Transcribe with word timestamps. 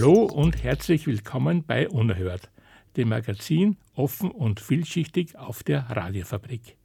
Hallo 0.00 0.26
und 0.26 0.62
herzlich 0.62 1.08
willkommen 1.08 1.64
bei 1.64 1.88
Unerhört, 1.88 2.52
dem 2.96 3.08
Magazin 3.08 3.78
offen 3.96 4.30
und 4.30 4.60
vielschichtig 4.60 5.36
auf 5.36 5.64
der 5.64 5.90
Radiofabrik. 5.90 6.76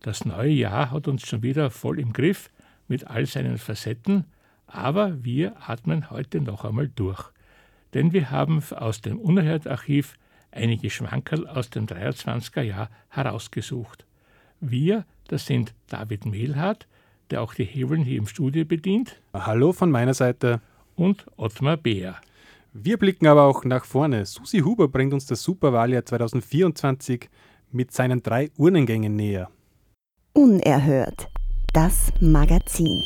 Das 0.00 0.24
neue 0.24 0.50
Jahr 0.50 0.90
hat 0.90 1.06
uns 1.06 1.28
schon 1.28 1.44
wieder 1.44 1.70
voll 1.70 2.00
im 2.00 2.12
Griff 2.12 2.50
mit 2.88 3.06
all 3.06 3.26
seinen 3.26 3.56
Facetten, 3.56 4.24
aber 4.66 5.22
wir 5.22 5.54
atmen 5.64 6.10
heute 6.10 6.40
noch 6.40 6.64
einmal 6.64 6.88
durch 6.88 7.30
denn 7.94 8.12
wir 8.12 8.32
haben 8.32 8.60
aus 8.72 9.00
dem 9.00 9.20
Unerhört-Archiv 9.20 10.16
einige 10.50 10.90
Schmankerl 10.90 11.46
aus 11.46 11.70
dem 11.70 11.86
23er 11.86 12.62
Jahr 12.62 12.90
herausgesucht. 13.10 14.06
Wir, 14.58 15.04
das 15.28 15.46
sind 15.46 15.72
David 15.86 16.26
Mehlhardt, 16.26 16.88
der 17.30 17.42
auch 17.42 17.54
die 17.54 17.62
Hebeln 17.62 18.02
hier 18.02 18.18
im 18.18 18.26
Studio 18.26 18.64
bedient. 18.64 19.22
Hallo 19.32 19.72
von 19.72 19.92
meiner 19.92 20.14
Seite. 20.14 20.60
Und 20.96 21.24
Ottmar 21.36 21.76
Beer. 21.76 22.20
Wir 22.72 22.98
blicken 22.98 23.26
aber 23.26 23.46
auch 23.46 23.64
nach 23.64 23.84
vorne. 23.84 24.24
Susi 24.26 24.60
Huber 24.60 24.86
bringt 24.86 25.12
uns 25.12 25.26
das 25.26 25.42
Superwahljahr 25.42 26.06
2024 26.06 27.28
mit 27.72 27.90
seinen 27.90 28.22
drei 28.22 28.52
Urnengängen 28.56 29.16
näher. 29.16 29.50
Unerhört. 30.34 31.28
Das 31.72 32.12
Magazin. 32.20 33.02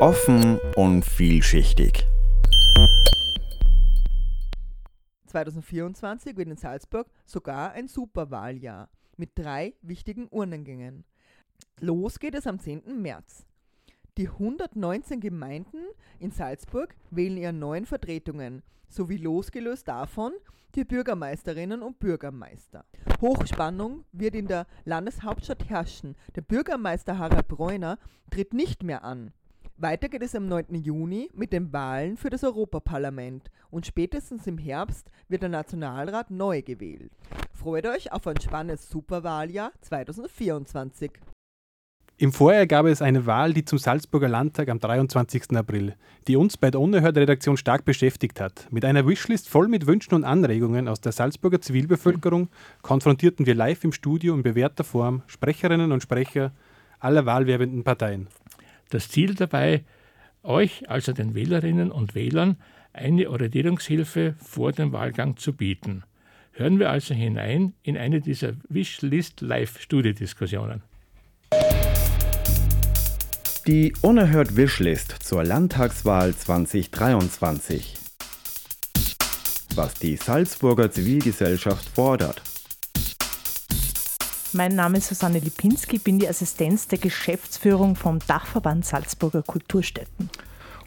Offen 0.00 0.58
und 0.76 1.04
vielschichtig. 1.04 2.06
2024 5.26 6.34
wird 6.38 6.48
in 6.48 6.56
Salzburg 6.56 7.06
sogar 7.26 7.72
ein 7.72 7.86
Superwahljahr 7.86 8.88
mit 9.18 9.32
drei 9.34 9.74
wichtigen 9.82 10.26
Urnengängen. 10.30 11.04
Los 11.80 12.18
geht 12.18 12.34
es 12.34 12.46
am 12.46 12.58
10. 12.58 13.02
März. 13.02 13.44
Die 14.18 14.28
119 14.28 15.20
Gemeinden 15.20 15.86
in 16.18 16.32
Salzburg 16.32 16.94
wählen 17.10 17.38
ihre 17.38 17.54
neuen 17.54 17.86
Vertretungen, 17.86 18.62
sowie 18.86 19.16
losgelöst 19.16 19.88
davon 19.88 20.32
die 20.74 20.84
Bürgermeisterinnen 20.84 21.82
und 21.82 21.98
Bürgermeister. 21.98 22.84
Hochspannung 23.22 24.04
wird 24.12 24.34
in 24.34 24.48
der 24.48 24.66
Landeshauptstadt 24.84 25.66
herrschen. 25.70 26.14
Der 26.36 26.42
Bürgermeister 26.42 27.16
Harald 27.16 27.48
Bräuner 27.48 27.98
tritt 28.30 28.52
nicht 28.52 28.82
mehr 28.82 29.02
an. 29.02 29.32
Weiter 29.78 30.10
geht 30.10 30.22
es 30.22 30.34
am 30.34 30.46
9. 30.46 30.74
Juni 30.74 31.30
mit 31.32 31.54
den 31.54 31.72
Wahlen 31.72 32.18
für 32.18 32.28
das 32.28 32.44
Europaparlament 32.44 33.50
und 33.70 33.86
spätestens 33.86 34.46
im 34.46 34.58
Herbst 34.58 35.10
wird 35.28 35.40
der 35.40 35.48
Nationalrat 35.48 36.30
neu 36.30 36.60
gewählt. 36.60 37.12
Freut 37.54 37.86
euch 37.86 38.12
auf 38.12 38.26
ein 38.26 38.38
spannendes 38.38 38.90
Superwahljahr 38.90 39.72
2024. 39.80 41.12
Im 42.22 42.32
Vorjahr 42.32 42.68
gab 42.68 42.86
es 42.86 43.02
eine 43.02 43.26
Wahl, 43.26 43.52
die 43.52 43.64
zum 43.64 43.78
Salzburger 43.78 44.28
Landtag 44.28 44.68
am 44.68 44.78
23. 44.78 45.56
April, 45.56 45.96
die 46.28 46.36
uns 46.36 46.56
bei 46.56 46.70
der 46.70 46.80
Unerhört-Redaktion 46.80 47.56
stark 47.56 47.84
beschäftigt 47.84 48.40
hat. 48.40 48.68
Mit 48.70 48.84
einer 48.84 49.08
Wishlist 49.08 49.48
voll 49.48 49.66
mit 49.66 49.88
Wünschen 49.88 50.14
und 50.14 50.22
Anregungen 50.22 50.86
aus 50.86 51.00
der 51.00 51.10
Salzburger 51.10 51.60
Zivilbevölkerung 51.60 52.48
konfrontierten 52.82 53.44
wir 53.44 53.56
live 53.56 53.82
im 53.82 53.90
Studio 53.90 54.36
in 54.36 54.44
bewährter 54.44 54.84
Form 54.84 55.24
Sprecherinnen 55.26 55.90
und 55.90 56.04
Sprecher 56.04 56.52
aller 57.00 57.26
wahlwerbenden 57.26 57.82
Parteien. 57.82 58.28
Das 58.90 59.08
Ziel 59.08 59.34
dabei, 59.34 59.82
euch, 60.44 60.88
also 60.88 61.12
den 61.12 61.34
Wählerinnen 61.34 61.90
und 61.90 62.14
Wählern, 62.14 62.56
eine 62.92 63.28
Orientierungshilfe 63.30 64.36
vor 64.38 64.70
dem 64.70 64.92
Wahlgang 64.92 65.38
zu 65.38 65.54
bieten. 65.54 66.04
Hören 66.52 66.78
wir 66.78 66.88
also 66.90 67.14
hinein 67.14 67.74
in 67.82 67.96
eine 67.96 68.20
dieser 68.20 68.52
Wishlist 68.68 69.40
Live-Studiodiskussionen. 69.40 70.82
Die 73.68 73.92
Unerhört 74.02 74.56
Wishlist 74.56 75.14
zur 75.22 75.44
Landtagswahl 75.44 76.34
2023. 76.34 77.94
Was 79.76 79.94
die 79.94 80.16
Salzburger 80.16 80.90
Zivilgesellschaft 80.90 81.88
fordert. 81.90 82.42
Mein 84.52 84.74
Name 84.74 84.98
ist 84.98 85.06
Susanne 85.06 85.38
Lipinski, 85.38 85.98
bin 85.98 86.18
die 86.18 86.28
Assistenz 86.28 86.88
der 86.88 86.98
Geschäftsführung 86.98 87.94
vom 87.94 88.18
Dachverband 88.26 88.84
Salzburger 88.84 89.42
Kulturstätten. 89.42 90.28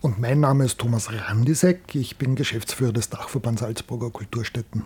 Und 0.01 0.19
mein 0.19 0.41
Name 0.41 0.65
ist 0.65 0.77
Thomas 0.77 1.09
Randisek, 1.13 1.95
ich 1.95 2.17
bin 2.17 2.35
Geschäftsführer 2.35 2.91
des 2.91 3.09
Dachverbands 3.09 3.61
Salzburger 3.61 4.09
Kulturstätten. 4.09 4.85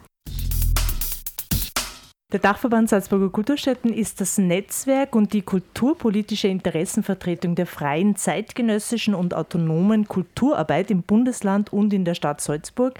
Der 2.31 2.39
Dachverband 2.39 2.87
Salzburger 2.87 3.29
Kulturstätten 3.29 3.91
ist 3.91 4.21
das 4.21 4.37
Netzwerk 4.37 5.15
und 5.15 5.33
die 5.33 5.41
kulturpolitische 5.41 6.47
Interessenvertretung 6.47 7.55
der 7.55 7.65
freien, 7.65 8.15
zeitgenössischen 8.15 9.15
und 9.15 9.33
autonomen 9.33 10.07
Kulturarbeit 10.07 10.91
im 10.91 11.01
Bundesland 11.01 11.73
und 11.73 11.91
in 11.91 12.05
der 12.05 12.13
Stadt 12.13 12.39
Salzburg. 12.39 12.99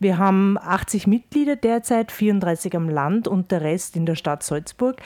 Wir 0.00 0.16
haben 0.16 0.56
80 0.56 1.06
Mitglieder 1.06 1.56
derzeit, 1.56 2.10
34 2.10 2.74
am 2.74 2.88
Land 2.88 3.28
und 3.28 3.50
der 3.50 3.60
Rest 3.60 3.94
in 3.94 4.06
der 4.06 4.14
Stadt 4.14 4.42
Salzburg. 4.42 5.02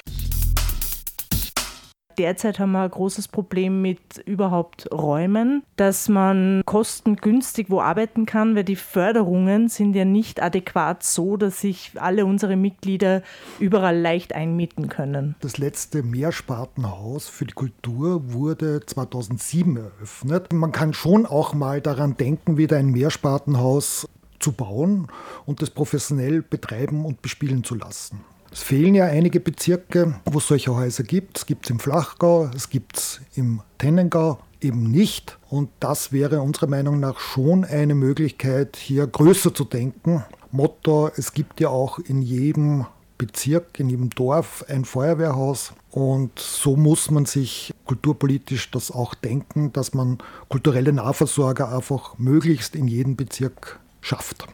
Derzeit 2.19 2.59
haben 2.59 2.73
wir 2.73 2.83
ein 2.83 2.91
großes 2.91 3.29
Problem 3.29 3.83
mit 3.83 4.19
überhaupt 4.25 4.91
Räumen, 4.93 5.63
dass 5.77 6.09
man 6.09 6.63
kostengünstig 6.65 7.69
wo 7.69 7.81
arbeiten 7.81 8.25
kann, 8.27 8.57
weil 8.57 8.65
die 8.65 8.77
Förderungen 8.77 9.69
sind 9.69 9.95
ja 9.95 10.05
nicht 10.05 10.43
adäquat 10.43 11.03
so, 11.03 11.37
dass 11.37 11.61
sich 11.61 11.93
alle 11.97 12.25
unsere 12.25 12.57
Mitglieder 12.57 13.23
überall 13.59 13.99
leicht 13.99 14.35
einmieten 14.35 14.89
können. 14.89 15.35
Das 15.41 15.59
letzte 15.59 16.03
Mehrspartenhaus 16.03 17.29
für 17.29 17.45
die 17.45 17.55
Kultur 17.55 18.33
wurde 18.33 18.81
2007 18.85 19.77
eröffnet. 19.77 20.53
Man 20.53 20.73
kann 20.73 20.95
schon 20.95 21.27
auch 21.27 21.55
mal 21.55 21.81
daran 21.81 22.17
denken, 22.17 22.57
wieder 22.57 22.79
ein 22.79 22.91
Mehrspartenhaus 22.91 24.09
zu 24.39 24.53
bauen 24.53 25.09
und 25.45 25.63
das 25.63 25.71
professionell 25.71 26.43
betreiben 26.43 27.05
und 27.05 27.23
bespielen 27.23 27.65
zu 27.65 27.75
lassen. 27.75 28.21
Es 28.53 28.63
fehlen 28.63 28.95
ja 28.95 29.07
einige 29.07 29.41
Bezirke, 29.41 30.21
wo 30.25 30.39
es 30.39 30.49
solche 30.49 30.75
Häuser 30.75 31.03
gibt. 31.03 31.39
Es 31.39 31.47
gibt 31.47 31.67
es 31.67 31.71
im 31.71 31.79
Flachgau, 31.79 32.51
es 32.55 32.71
gibt 32.71 32.97
es 32.97 33.21
im 33.35 33.61
Tennengau 33.79 34.39
eben 34.61 34.91
nicht. 34.91 35.39
Und 35.51 35.71
das 35.81 36.13
wäre 36.13 36.41
unserer 36.41 36.69
Meinung 36.69 37.01
nach 37.01 37.19
schon 37.21 37.65
eine 37.65 37.95
Möglichkeit, 37.95 38.77
hier 38.77 39.07
größer 39.07 39.55
zu 39.55 39.65
denken. 39.65 40.25
Motto, 40.51 41.11
es 41.17 41.33
gibt 41.33 41.61
ja 41.61 41.69
auch 41.69 41.99
in 41.99 42.23
jedem 42.23 42.87
Bezirk, 43.19 43.81
in 43.81 43.89
jedem 43.89 44.11
Dorf 44.11 44.65
ein 44.69 44.85
Feuerwehrhaus. 44.85 45.73
Und 45.91 46.39
so 46.39 46.77
muss 46.77 47.11
man 47.11 47.25
sich 47.27 47.73
kulturpolitisch 47.87 48.71
das 48.71 48.91
auch 48.91 49.15
denken, 49.15 49.73
dass 49.73 49.95
man 49.95 50.19
kulturelle 50.49 50.93
Nahversorger 50.93 51.75
einfach 51.75 52.19
möglichst 52.19 52.77
in 52.77 52.89
jedem 52.89 53.17
Bezirk 53.17 53.81
schafft. 54.01 54.47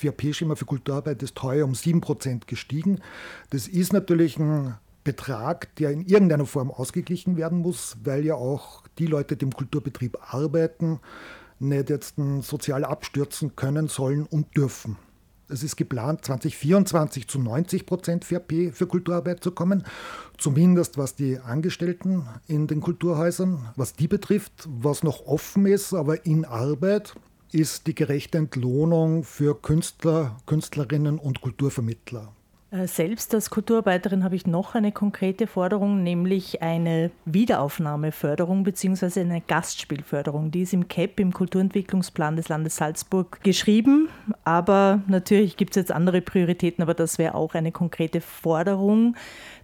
Das 0.00 0.14
FIAP-Schema 0.14 0.54
für 0.54 0.64
Kulturarbeit 0.64 1.22
ist 1.22 1.42
heuer 1.42 1.66
um 1.66 1.72
7% 1.72 2.46
gestiegen. 2.46 3.00
Das 3.50 3.68
ist 3.68 3.92
natürlich 3.92 4.38
ein 4.38 4.78
Betrag, 5.04 5.74
der 5.76 5.90
in 5.90 6.06
irgendeiner 6.06 6.46
Form 6.46 6.70
ausgeglichen 6.70 7.36
werden 7.36 7.58
muss, 7.58 7.98
weil 8.02 8.24
ja 8.24 8.34
auch 8.34 8.84
die 8.98 9.04
Leute, 9.04 9.36
die 9.36 9.44
im 9.44 9.52
Kulturbetrieb 9.52 10.16
arbeiten, 10.32 11.00
nicht 11.58 11.90
jetzt 11.90 12.14
sozial 12.40 12.86
abstürzen 12.86 13.56
können, 13.56 13.88
sollen 13.88 14.24
und 14.24 14.56
dürfen. 14.56 14.96
Es 15.50 15.62
ist 15.62 15.76
geplant, 15.76 16.24
2024 16.24 17.28
zu 17.28 17.38
90 17.38 17.84
Prozent 17.84 18.24
FRP 18.24 18.72
für 18.72 18.86
Kulturarbeit 18.86 19.44
zu 19.44 19.50
kommen, 19.50 19.84
zumindest 20.38 20.96
was 20.96 21.14
die 21.14 21.38
Angestellten 21.38 22.26
in 22.46 22.68
den 22.68 22.80
Kulturhäusern, 22.80 23.68
was 23.76 23.92
die 23.92 24.08
betrifft, 24.08 24.66
was 24.66 25.02
noch 25.02 25.26
offen 25.26 25.66
ist, 25.66 25.92
aber 25.92 26.24
in 26.24 26.46
Arbeit 26.46 27.16
ist 27.52 27.86
die 27.86 27.94
gerechte 27.94 28.38
Entlohnung 28.38 29.24
für 29.24 29.60
Künstler, 29.60 30.36
Künstlerinnen 30.46 31.18
und 31.18 31.40
Kulturvermittler. 31.40 32.32
Äh, 32.70 32.86
selbst 32.86 33.34
als 33.34 33.50
Kulturarbeiterin 33.50 34.22
habe 34.22 34.36
ich 34.36 34.46
noch 34.46 34.74
eine 34.74 34.92
konkrete 34.92 35.46
Forderung, 35.46 36.02
nämlich 36.02 36.62
eine 36.62 37.10
Wiederaufnahmeförderung 37.24 38.62
bzw. 38.62 39.20
eine 39.20 39.40
Gastspielförderung. 39.40 40.50
Die 40.50 40.62
ist 40.62 40.72
im 40.72 40.86
CAP, 40.86 41.18
im 41.18 41.32
Kulturentwicklungsplan 41.32 42.36
des 42.36 42.48
Landes 42.48 42.76
Salzburg, 42.76 43.40
geschrieben. 43.42 44.08
Aber 44.44 45.02
natürlich 45.08 45.56
gibt 45.56 45.72
es 45.72 45.76
jetzt 45.76 45.92
andere 45.92 46.20
Prioritäten, 46.20 46.82
aber 46.82 46.94
das 46.94 47.18
wäre 47.18 47.34
auch 47.34 47.54
eine 47.54 47.72
konkrete 47.72 48.20
Forderung, 48.20 49.16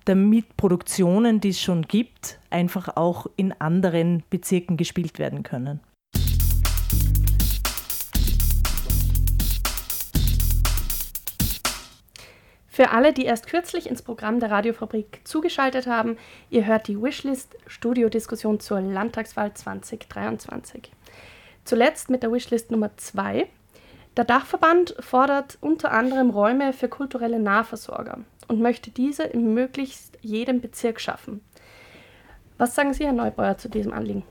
damit 0.04 0.56
Produktionen, 0.56 1.40
die 1.40 1.50
es 1.50 1.60
schon 1.60 1.82
gibt, 1.82 2.38
einfach 2.50 2.96
auch 2.96 3.26
in 3.36 3.52
anderen 3.52 4.24
Bezirken 4.30 4.76
gespielt 4.76 5.18
werden 5.18 5.42
können. 5.42 5.80
Für 12.76 12.90
alle, 12.90 13.14
die 13.14 13.24
erst 13.24 13.46
kürzlich 13.46 13.88
ins 13.88 14.02
Programm 14.02 14.38
der 14.38 14.50
Radiofabrik 14.50 15.22
zugeschaltet 15.24 15.86
haben, 15.86 16.18
ihr 16.50 16.66
hört 16.66 16.88
die 16.88 17.00
Wishlist 17.00 17.56
Studiodiskussion 17.66 18.60
zur 18.60 18.82
Landtagswahl 18.82 19.54
2023. 19.54 20.92
Zuletzt 21.64 22.10
mit 22.10 22.22
der 22.22 22.30
Wishlist 22.30 22.70
Nummer 22.70 22.94
2. 22.94 23.46
Der 24.18 24.24
Dachverband 24.24 24.94
fordert 25.00 25.56
unter 25.62 25.90
anderem 25.90 26.28
Räume 26.28 26.74
für 26.74 26.90
kulturelle 26.90 27.38
Nahversorger 27.38 28.18
und 28.46 28.60
möchte 28.60 28.90
diese 28.90 29.22
in 29.22 29.54
möglichst 29.54 30.18
jedem 30.20 30.60
Bezirk 30.60 31.00
schaffen. 31.00 31.40
Was 32.58 32.74
sagen 32.74 32.92
Sie, 32.92 33.06
Herr 33.06 33.14
Neubauer, 33.14 33.56
zu 33.56 33.70
diesem 33.70 33.94
Anliegen? 33.94 34.22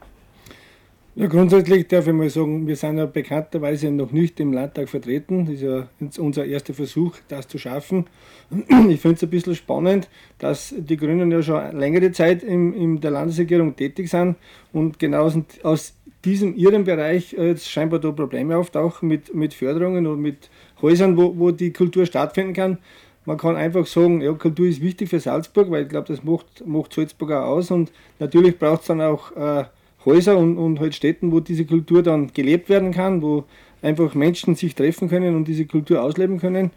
Ja, 1.18 1.28
grundsätzlich 1.28 1.88
darf 1.88 2.08
ich 2.08 2.14
mal 2.14 2.30
sagen, 2.30 2.68
wir 2.68 2.76
sind 2.76 2.98
ja 2.98 3.06
bekannterweise 3.06 3.90
noch 3.90 4.12
nicht 4.12 4.38
im 4.42 4.52
Landtag 4.52 4.90
vertreten. 4.90 5.46
Das 5.46 5.56
ist 5.56 5.62
ja 5.62 5.88
unser 6.18 6.44
erster 6.46 6.74
Versuch, 6.74 7.16
das 7.30 7.48
zu 7.48 7.58
schaffen. 7.58 8.08
Ich 8.90 9.00
finde 9.00 9.16
es 9.16 9.24
ein 9.24 9.30
bisschen 9.30 9.56
spannend, 9.56 10.10
dass 10.40 10.76
die 10.78 10.98
Grünen 10.98 11.32
ja 11.32 11.42
schon 11.42 11.74
längere 11.78 12.12
Zeit 12.12 12.44
in, 12.44 12.74
in 12.74 13.00
der 13.00 13.12
Landesregierung 13.12 13.78
tätig 13.78 14.10
sind 14.10 14.36
und 14.74 15.00
genau 15.00 15.32
aus, 15.64 15.94
diesem 16.26 16.54
ihrem 16.54 16.84
Bereich 16.84 17.32
jetzt 17.32 17.70
scheinbar 17.70 18.00
da 18.00 18.12
Probleme 18.12 18.58
auftauchen 18.58 19.08
mit, 19.08 19.34
mit 19.34 19.54
Förderungen 19.54 20.08
und 20.08 20.20
mit 20.20 20.50
Häusern, 20.82 21.16
wo, 21.16 21.38
wo 21.38 21.52
die 21.52 21.72
Kultur 21.72 22.06
stattfinden 22.06 22.54
kann. 22.54 22.78
Man 23.24 23.38
kann 23.38 23.56
einfach 23.56 23.86
sagen, 23.86 24.20
ja, 24.20 24.34
Kultur 24.34 24.68
ist 24.68 24.82
wichtig 24.82 25.10
für 25.10 25.22
Salzburg, 25.22 25.72
weil 25.72 25.84
ich 25.84 25.90
glaube, 25.90 26.08
das 26.08 26.26
macht, 26.26 26.68
macht 26.68 26.94
Salzburg 26.94 27.32
auch 27.32 27.46
aus 27.46 27.72
und 27.72 27.94
natürlich 28.20 28.60
braucht 28.60 28.82
es 28.82 28.88
dann 28.88 29.00
auch 29.00 29.32
äh, 29.38 29.66
Häuser 30.06 30.38
und, 30.38 30.58
und 30.58 30.80
halt 30.80 30.96
Städten, 30.96 31.32
wo 31.32 31.40
diese 31.40 31.66
Kultur 31.66 32.04
dann 32.04 32.32
gelebt 32.34 32.70
werden 32.70 32.92
kann, 32.92 33.22
wo 33.22 33.46
einfach 33.82 34.14
Menschen 34.16 34.56
sich 34.56 34.76
treffen 34.76 35.10
können 35.10 35.36
und 35.36 35.48
diese 35.48 35.66
Kultur 35.66 36.02
ausleben 36.02 36.40
können. 36.40 36.72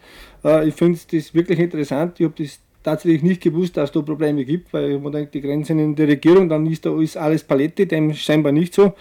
Äh, 0.44 0.68
ich 0.68 0.74
finde 0.74 0.98
das 1.10 1.34
wirklich 1.34 1.58
interessant. 1.58 2.20
Ich 2.20 2.24
habe 2.24 2.34
das 2.38 2.60
tatsächlich 2.82 3.22
nicht 3.22 3.42
gewusst, 3.42 3.76
dass 3.76 3.90
es 3.90 3.92
da 3.92 4.02
Probleme 4.02 4.44
gibt, 4.44 4.72
weil 4.72 4.98
man 4.98 5.12
denkt, 5.12 5.34
die 5.34 5.40
Grenzen 5.40 5.78
in 5.78 5.94
der 5.94 6.08
Regierung, 6.08 6.48
dann 6.48 6.66
ist 6.66 6.86
da 6.86 6.98
ist 7.00 7.16
alles 7.16 7.44
Palette, 7.44 7.86
dem 7.86 8.14
scheinbar 8.14 8.52
nicht 8.52 8.74
so. 8.74 8.94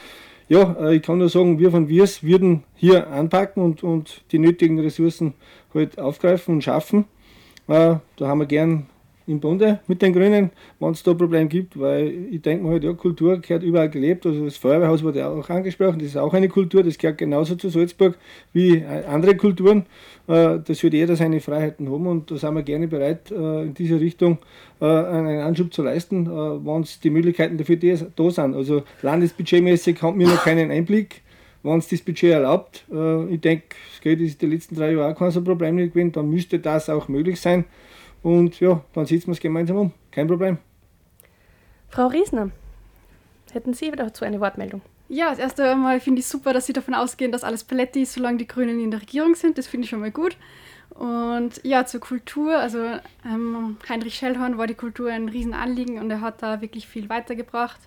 Ja, 0.50 0.76
äh, 0.80 0.96
ich 0.96 1.02
kann 1.02 1.18
nur 1.18 1.30
sagen, 1.30 1.60
wir 1.60 1.72
von 1.72 1.90
Wirs 1.90 2.24
würden 2.24 2.64
hier 2.76 3.08
anpacken 3.08 3.62
und, 3.64 3.84
und 3.84 4.24
die 4.32 4.40
nötigen 4.40 4.80
Ressourcen 4.80 5.34
halt 5.74 6.00
aufgreifen 6.00 6.56
und 6.56 6.64
schaffen. 6.64 7.06
Äh, 7.68 7.96
da 8.16 8.28
haben 8.28 8.40
wir 8.40 8.46
gern 8.46 8.88
im 9.28 9.40
Bunde 9.40 9.80
mit 9.88 10.02
den 10.02 10.14
Grünen, 10.14 10.52
wenn 10.80 10.92
es 10.92 11.04
da 11.04 11.12
ein 11.12 11.18
Problem 11.18 11.50
gibt, 11.50 11.80
weil 11.80 12.08
ich 12.32 12.42
denke 12.42 12.64
mir 12.64 12.72
halt, 12.72 12.84
ja, 12.84 12.94
Kultur 12.94 13.40
gehört 13.40 13.64
überall 13.64 13.90
gelebt. 13.90 14.26
Also 14.26 14.46
das 14.46 14.58
Feuerwehrhaus 14.58 15.04
wurde 15.04 15.28
auch 15.28 15.50
angesprochen, 15.50 16.00
das 16.00 16.10
ist 16.10 16.18
auch 16.18 16.34
eine 16.34 16.48
Kultur, 16.48 16.84
das 16.84 16.98
gehört 16.98 17.18
genauso 17.18 17.56
zu 17.56 17.70
Salzburg 17.70 18.18
wie 18.54 18.84
andere 18.84 19.36
Kulturen. 19.36 19.86
Äh, 20.28 20.60
das 20.66 20.84
wird 20.84 20.94
jeder 20.94 21.16
seine 21.16 21.40
Freiheiten 21.40 21.90
haben 21.92 22.08
und 22.08 22.32
da 22.32 22.38
sind 22.38 22.54
wir 22.54 22.64
gerne 22.64 22.88
bereit, 22.88 23.32
äh, 23.32 23.64
in 23.64 23.74
diese 23.74 24.00
Richtung 24.00 24.40
äh, 24.82 24.86
einen 24.86 25.42
Anschub 25.42 25.74
zu 25.74 25.84
leisten, 25.84 26.28
wenn 26.28 26.82
es 26.82 27.00
die 27.00 27.10
Möglichkeiten 27.10 27.58
dafür 27.58 27.78
da 27.78 28.32
sind. 28.32 28.56
Also 28.56 28.84
landesbudgetmäßig 29.02 30.02
haben 30.02 30.20
wir 30.20 30.28
noch 30.28 30.44
keinen 30.44 30.72
Einblick 30.72 31.22
wenn 31.64 31.80
es 31.80 31.90
das 31.90 32.02
Budget 32.02 32.32
erlaubt. 32.32 32.86
ich 33.30 33.42
denke, 33.42 33.76
das 33.92 34.00
Geld 34.02 34.22
ist 34.22 34.42
die 34.42 34.46
letzten 34.46 34.76
drei 34.76 34.94
Jahre 34.94 35.12
auch 35.12 35.18
kein 35.18 35.32
so 35.32 35.44
Problem 35.44 35.76
gewesen, 35.76 36.14
dann 36.14 36.30
müsste 36.30 36.60
das 36.60 36.90
auch 36.90 37.10
möglich 37.10 37.42
sein. 37.42 37.66
Und 38.28 38.60
ja, 38.60 38.84
dann 38.92 39.06
setzen 39.06 39.28
wir 39.28 39.34
es 39.36 39.40
gemeinsam 39.40 39.78
um. 39.78 39.94
Kein 40.12 40.28
Problem. 40.28 40.58
Frau 41.88 42.08
Riesner, 42.08 42.52
hätten 43.54 43.74
Sie 43.74 43.90
dazu 43.90 44.26
eine 44.26 44.42
Wortmeldung? 44.42 44.82
Ja, 45.08 45.30
als 45.30 45.40
erstes 45.40 45.66
einmal 45.66 46.02
finde 46.02 46.20
ich 46.20 46.28
super, 46.28 46.52
dass 46.52 46.66
Sie 46.66 46.74
davon 46.74 46.94
ausgehen, 46.94 47.32
dass 47.32 47.46
alles 47.46 47.64
Paletti 47.64 48.02
ist, 48.02 48.12
solange 48.12 48.40
die 48.40 48.48
Grünen 48.48 48.82
in 48.82 48.92
der 48.92 49.00
Regierung 49.00 49.36
sind. 49.36 49.58
Das 49.58 49.68
finde 49.68 49.86
ich 49.86 49.92
schon 49.92 50.02
mal 50.02 50.12
gut. 50.12 50.36
Und 50.90 51.62
ja, 51.64 51.86
zur 51.86 52.02
Kultur. 52.02 52.58
Also 52.58 52.80
ähm, 53.26 53.78
Heinrich 53.88 54.16
Schellhorn 54.16 54.58
war 54.58 54.68
die 54.68 54.74
Kultur 54.74 55.10
ein 55.10 55.30
Riesenanliegen 55.30 55.98
und 55.98 56.12
er 56.12 56.20
hat 56.20 56.44
da 56.44 56.60
wirklich 56.60 56.86
viel 56.86 57.08
weitergebracht. 57.08 57.80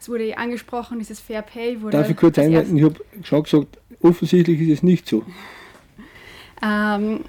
Es 0.00 0.08
wurde 0.08 0.24
eh 0.24 0.34
angesprochen, 0.34 0.98
dieses 0.98 1.20
Fair 1.20 1.42
Pay 1.42 1.80
wurde. 1.80 1.98
Darf 1.98 2.10
ich 2.10 2.16
kurz 2.16 2.40
einleiten? 2.40 2.76
Ich 2.76 2.82
habe 2.82 2.96
schon 3.22 3.44
gesagt, 3.44 3.78
offensichtlich 4.02 4.60
ist 4.62 4.78
es 4.78 4.82
nicht 4.82 5.06
so. 5.06 5.24
ähm, 6.60 7.20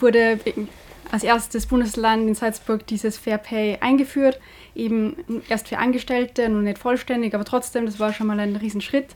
wurde 0.00 0.38
als 1.14 1.22
erstes 1.22 1.66
Bundesland 1.66 2.26
in 2.26 2.34
Salzburg 2.34 2.84
dieses 2.88 3.16
Fair 3.16 3.38
Pay 3.38 3.78
eingeführt, 3.80 4.40
eben 4.74 5.14
erst 5.48 5.68
für 5.68 5.78
Angestellte, 5.78 6.48
noch 6.48 6.60
nicht 6.60 6.76
vollständig, 6.76 7.36
aber 7.36 7.44
trotzdem, 7.44 7.86
das 7.86 8.00
war 8.00 8.12
schon 8.12 8.26
mal 8.26 8.40
ein 8.40 8.56
Riesenschritt. 8.56 9.14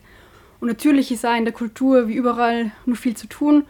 Und 0.60 0.68
natürlich 0.68 1.10
ist 1.10 1.26
auch 1.26 1.36
in 1.36 1.44
der 1.44 1.52
Kultur 1.52 2.06
wie 2.06 2.14
überall 2.14 2.70
nur 2.86 2.94
viel 2.94 3.16
zu 3.16 3.26
tun 3.26 3.64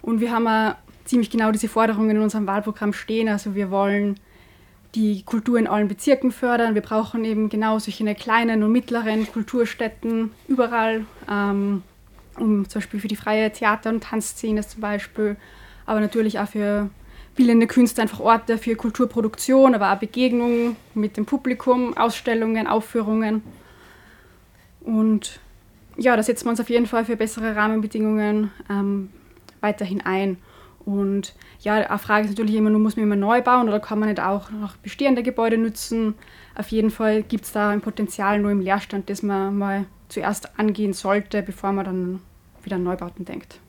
und 0.00 0.20
wir 0.20 0.30
haben 0.30 0.46
auch 0.46 0.76
ziemlich 1.04 1.28
genau 1.28 1.50
diese 1.50 1.66
Forderungen 1.66 2.10
in 2.10 2.22
unserem 2.22 2.46
Wahlprogramm 2.46 2.92
stehen. 2.92 3.28
Also 3.28 3.56
wir 3.56 3.72
wollen 3.72 4.20
die 4.94 5.24
Kultur 5.24 5.58
in 5.58 5.66
allen 5.66 5.88
Bezirken 5.88 6.30
fördern. 6.30 6.76
Wir 6.76 6.82
brauchen 6.82 7.24
eben 7.24 7.48
genau 7.48 7.80
solche 7.80 8.14
kleinen 8.14 8.62
und 8.62 8.70
mittleren 8.70 9.26
Kulturstätten 9.26 10.30
überall, 10.46 11.04
ähm, 11.28 11.82
um 12.38 12.68
zum 12.68 12.80
Beispiel 12.80 13.00
für 13.00 13.08
die 13.08 13.16
freie 13.16 13.50
Theater- 13.50 13.90
und 13.90 14.04
Tanzszene 14.04 14.64
zum 14.64 14.82
Beispiel, 14.82 15.36
aber 15.84 15.98
natürlich 15.98 16.38
auch 16.38 16.48
für 16.48 16.88
bildende 17.34 17.66
Künste 17.66 18.02
einfach 18.02 18.20
Orte 18.20 18.58
für 18.58 18.76
Kulturproduktion, 18.76 19.74
aber 19.74 19.92
auch 19.92 19.98
Begegnungen 19.98 20.76
mit 20.94 21.16
dem 21.16 21.24
Publikum, 21.24 21.96
Ausstellungen, 21.96 22.66
Aufführungen. 22.66 23.42
Und 24.80 25.40
ja, 25.96 26.16
da 26.16 26.22
setzen 26.22 26.46
wir 26.46 26.50
uns 26.50 26.60
auf 26.60 26.70
jeden 26.70 26.86
Fall 26.86 27.04
für 27.04 27.16
bessere 27.16 27.56
Rahmenbedingungen 27.56 28.50
ähm, 28.70 29.10
weiterhin 29.60 30.00
ein. 30.02 30.38
Und 30.84 31.34
ja, 31.60 31.74
eine 31.74 31.98
Frage 31.98 32.24
ist 32.24 32.30
natürlich 32.30 32.56
immer, 32.56 32.70
nur 32.70 32.80
muss 32.80 32.96
man 32.96 33.04
immer 33.04 33.16
neu 33.16 33.40
bauen 33.40 33.68
oder 33.68 33.78
kann 33.78 33.98
man 33.98 34.08
nicht 34.08 34.20
auch 34.20 34.50
noch 34.50 34.76
bestehende 34.76 35.22
Gebäude 35.22 35.58
nutzen? 35.58 36.14
Auf 36.56 36.68
jeden 36.68 36.90
Fall 36.90 37.22
gibt 37.22 37.44
es 37.44 37.52
da 37.52 37.70
ein 37.70 37.80
Potenzial 37.80 38.40
nur 38.40 38.50
im 38.50 38.60
Leerstand, 38.60 39.08
das 39.08 39.22
man 39.22 39.56
mal 39.56 39.84
zuerst 40.08 40.58
angehen 40.58 40.92
sollte, 40.92 41.42
bevor 41.42 41.72
man 41.72 41.84
dann 41.84 42.20
wieder 42.64 42.76
an 42.76 42.82
Neubauten 42.82 43.24
denkt. 43.24 43.60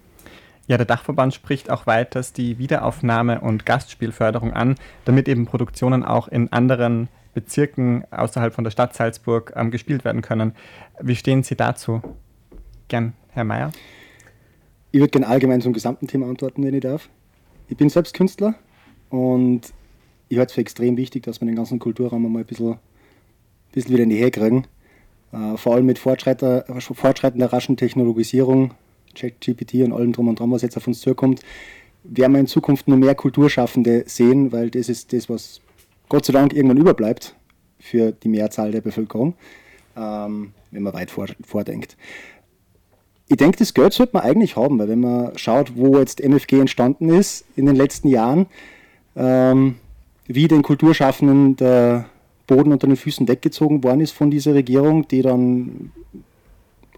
Ja, 0.68 0.78
der 0.78 0.86
Dachverband 0.86 1.34
spricht 1.34 1.70
auch 1.70 1.88
weiters 1.88 2.32
die 2.32 2.58
Wiederaufnahme 2.58 3.42
und 3.42 3.66
Gastspielförderung 3.66 4.54
an, 4.54 4.76
damit 5.04 5.28
eben 5.28 5.46
Produktionen 5.46 6.04
auch 6.04 6.30
in 6.30 6.52
anderen 6.54 7.10
Bezirken 7.34 8.06
außerhalb 8.12 8.54
von 8.54 8.64
der 8.64 8.72
Stadt 8.72 8.96
Salzburg 8.96 9.52
ähm, 9.56 9.72
gespielt 9.72 10.06
werden 10.06 10.22
können. 10.22 10.54
Wie 11.02 11.16
stehen 11.16 11.44
Sie 11.44 11.56
dazu? 11.56 12.02
Gern, 12.88 13.14
Herr 13.30 13.44
Mayer. 13.44 13.72
Ich 14.92 15.00
würde 15.00 15.10
gerne 15.10 15.28
allgemein 15.28 15.60
zum 15.60 15.74
gesamten 15.74 16.08
Thema 16.08 16.28
antworten, 16.28 16.64
wenn 16.64 16.74
ich 16.74 16.82
darf. 16.82 17.10
Ich 17.68 17.76
bin 17.76 17.90
selbst 17.90 18.14
Künstler 18.14 18.56
und 19.10 19.74
ich 20.30 20.38
halte 20.38 20.52
es 20.52 20.54
für 20.54 20.62
extrem 20.62 20.96
wichtig, 20.96 21.24
dass 21.24 21.42
wir 21.42 21.46
den 21.46 21.56
ganzen 21.56 21.80
Kulturraum 21.80 22.32
mal 22.32 22.40
ein 22.40 22.46
bisschen, 22.46 22.74
ein 22.74 22.80
bisschen 23.74 23.94
wieder 23.94 24.04
in 24.04 24.10
die 24.10 24.16
Nähe 24.18 24.32
kriegen. 24.32 24.66
Äh, 25.34 25.58
vor 25.58 25.76
allem 25.76 25.88
mit 25.88 26.00
fortschreitender 26.00 27.52
raschen 27.52 27.76
Technologisierung 27.76 28.76
ChatGPT 29.16 29.76
und 29.84 29.94
allem 29.94 30.14
drum 30.14 30.28
und 30.28 30.40
dran, 30.40 30.52
was 30.52 30.62
jetzt 30.62 30.78
auf 30.78 30.88
uns 30.88 31.02
zukommt, 31.02 31.42
werden 32.04 32.34
wir 32.34 32.40
in 32.40 32.48
Zukunft 32.48 32.88
nur 32.88 32.98
mehr 32.98 33.16
Kulturschaffende 33.16 34.04
sehen, 34.08 34.52
weil 34.52 34.70
das 34.70 34.90
ist 34.90 35.14
das, 35.14 35.30
was 35.30 35.62
Gott 36.10 36.26
sei 36.26 36.34
Dank 36.34 36.54
irgendwann 36.54 36.78
überbleibt 36.78 37.36
für 37.80 38.12
die 38.12 38.30
Mehrzahl 38.30 38.72
der 38.72 38.82
Bevölkerung, 38.82 39.36
ähm, 39.96 40.54
wenn 40.72 40.84
man 40.84 40.94
weit 40.94 41.12
vor, 41.12 41.28
vordenkt. 41.46 41.98
Ich 43.28 43.38
denke, 43.38 43.58
das 43.58 43.74
Geld 43.74 43.94
sollte 43.94 44.14
man 44.14 44.24
eigentlich 44.24 44.56
haben, 44.56 44.78
weil 44.80 44.90
wenn 44.90 45.00
man 45.00 45.38
schaut, 45.38 45.76
wo 45.76 45.98
jetzt 45.98 46.22
MFG 46.22 46.60
entstanden 46.60 47.10
ist 47.10 47.46
in 47.56 47.66
den 47.66 47.76
letzten 47.76 48.10
Jahren, 48.10 48.48
ähm, 49.16 49.76
wie 50.28 50.48
den 50.48 50.62
Kulturschaffenden 50.62 51.56
der 51.56 52.06
Boden 52.48 52.72
unter 52.72 52.88
den 52.88 52.96
Füßen 52.96 53.28
weggezogen 53.28 53.84
worden 53.84 54.02
ist 54.02 54.12
von 54.12 54.30
dieser 54.30 54.54
Regierung, 54.54 55.08
die 55.08 55.22
dann 55.22 55.92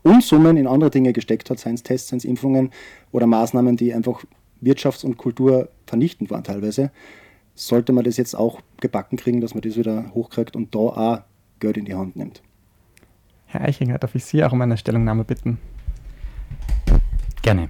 Unsummen 0.05 0.55
in 0.55 0.67
andere 0.67 0.91
Dinge 0.91 1.13
gesteckt 1.13 1.49
hat, 1.49 1.57
seien 1.57 1.73
es 1.73 1.81
Tests, 1.81 2.09
seien 2.09 2.17
es 2.17 2.25
Impfungen 2.25 2.69
oder 3.11 3.25
Maßnahmen, 3.25 3.75
die 3.75 3.91
einfach 3.91 4.23
Wirtschafts- 4.61 5.03
und 5.03 5.17
Kultur 5.17 5.69
vernichtend 5.87 6.29
waren 6.29 6.43
teilweise, 6.43 6.91
sollte 7.55 7.91
man 7.91 8.03
das 8.03 8.17
jetzt 8.17 8.35
auch 8.35 8.61
gebacken 8.79 9.17
kriegen, 9.17 9.41
dass 9.41 9.55
man 9.55 9.61
das 9.61 9.77
wieder 9.77 10.11
hochkriegt 10.13 10.55
und 10.55 10.75
da 10.75 10.79
auch 10.79 11.19
Geld 11.59 11.77
in 11.77 11.85
die 11.85 11.95
Hand 11.95 12.15
nimmt. 12.15 12.43
Herr 13.47 13.61
Eichinger, 13.61 13.97
darf 13.97 14.13
ich 14.13 14.25
Sie 14.25 14.43
auch 14.43 14.51
um 14.51 14.61
eine 14.61 14.77
Stellungnahme 14.77 15.23
bitten? 15.23 15.57
Gerne. 17.41 17.69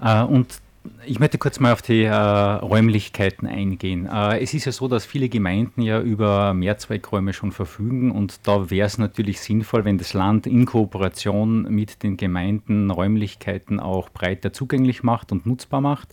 Äh, 0.00 0.22
und 0.22 0.60
Ich 1.06 1.18
möchte 1.18 1.38
kurz 1.38 1.60
mal 1.60 1.72
auf 1.72 1.82
die 1.82 2.04
äh, 2.04 2.14
Räumlichkeiten 2.14 3.46
eingehen. 3.46 4.06
Äh, 4.06 4.40
es 4.42 4.54
ist 4.54 4.64
ja 4.64 4.72
so, 4.72 4.88
dass 4.88 5.04
viele 5.04 5.28
Gemeinden 5.28 5.82
ja 5.82 6.00
über 6.00 6.54
Mehrzweckräume 6.54 7.32
schon 7.32 7.52
verfügen 7.52 8.10
und 8.10 8.46
da 8.46 8.70
wäre 8.70 8.86
es 8.86 8.98
natürlich 8.98 9.40
sinnvoll, 9.40 9.84
wenn 9.84 9.98
das 9.98 10.12
Land 10.14 10.46
in 10.46 10.66
Kooperation 10.66 11.62
mit 11.62 12.02
den 12.02 12.16
Gemeinden 12.16 12.90
Räumlichkeiten 12.90 13.80
auch 13.80 14.08
breiter 14.08 14.52
zugänglich 14.52 15.02
macht 15.02 15.32
und 15.32 15.46
nutzbar 15.46 15.80
macht. 15.80 16.12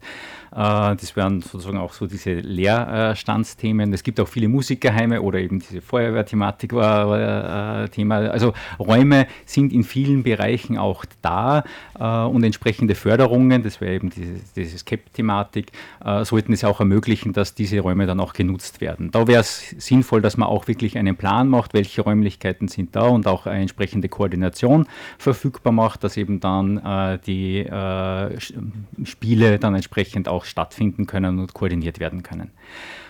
Äh, 0.51 0.95
das 0.95 1.15
wären 1.15 1.41
sozusagen 1.41 1.77
auch 1.77 1.93
so 1.93 2.07
diese 2.07 2.33
Leerstandsthemen. 2.33 3.93
Es 3.93 4.03
gibt 4.03 4.19
auch 4.19 4.27
viele 4.27 4.47
Musikerheime 4.47 5.21
oder 5.21 5.39
eben 5.39 5.59
diese 5.59 5.81
Feuerwehrthematik 5.81 6.73
war 6.73 7.83
äh, 7.83 7.89
Thema. 7.89 8.17
Also 8.31 8.53
Räume 8.79 9.27
sind 9.45 9.71
in 9.73 9.83
vielen 9.83 10.23
Bereichen 10.23 10.77
auch 10.77 11.05
da 11.21 11.63
äh, 11.99 12.03
und 12.03 12.43
entsprechende 12.43 12.95
Förderungen, 12.95 13.63
das 13.63 13.79
wäre 13.79 13.93
eben 13.93 14.09
diese, 14.09 14.39
diese 14.81 14.97
CAP-Thematik, 14.97 15.71
sollten 16.23 16.53
es 16.53 16.63
auch 16.63 16.79
ermöglichen, 16.79 17.33
dass 17.33 17.53
diese 17.53 17.79
Räume 17.79 18.05
dann 18.05 18.19
auch 18.19 18.33
genutzt 18.33 18.81
werden. 18.81 19.11
Da 19.11 19.27
wäre 19.27 19.41
es 19.41 19.69
sinnvoll, 19.77 20.21
dass 20.21 20.37
man 20.37 20.47
auch 20.47 20.67
wirklich 20.67 20.97
einen 20.97 21.15
Plan 21.15 21.47
macht, 21.47 21.73
welche 21.73 22.01
Räumlichkeiten 22.01 22.67
sind 22.67 22.95
da 22.95 23.07
und 23.07 23.27
auch 23.27 23.45
eine 23.45 23.61
entsprechende 23.61 24.09
Koordination 24.09 24.87
verfügbar 25.17 25.73
macht, 25.73 26.03
dass 26.03 26.17
eben 26.17 26.39
dann 26.39 27.19
die 27.25 27.65
Spiele 29.03 29.59
dann 29.59 29.75
entsprechend 29.75 30.27
auch 30.27 30.45
stattfinden 30.45 31.07
können 31.07 31.39
und 31.39 31.53
koordiniert 31.53 31.99
werden 31.99 32.23
können. 32.23 32.51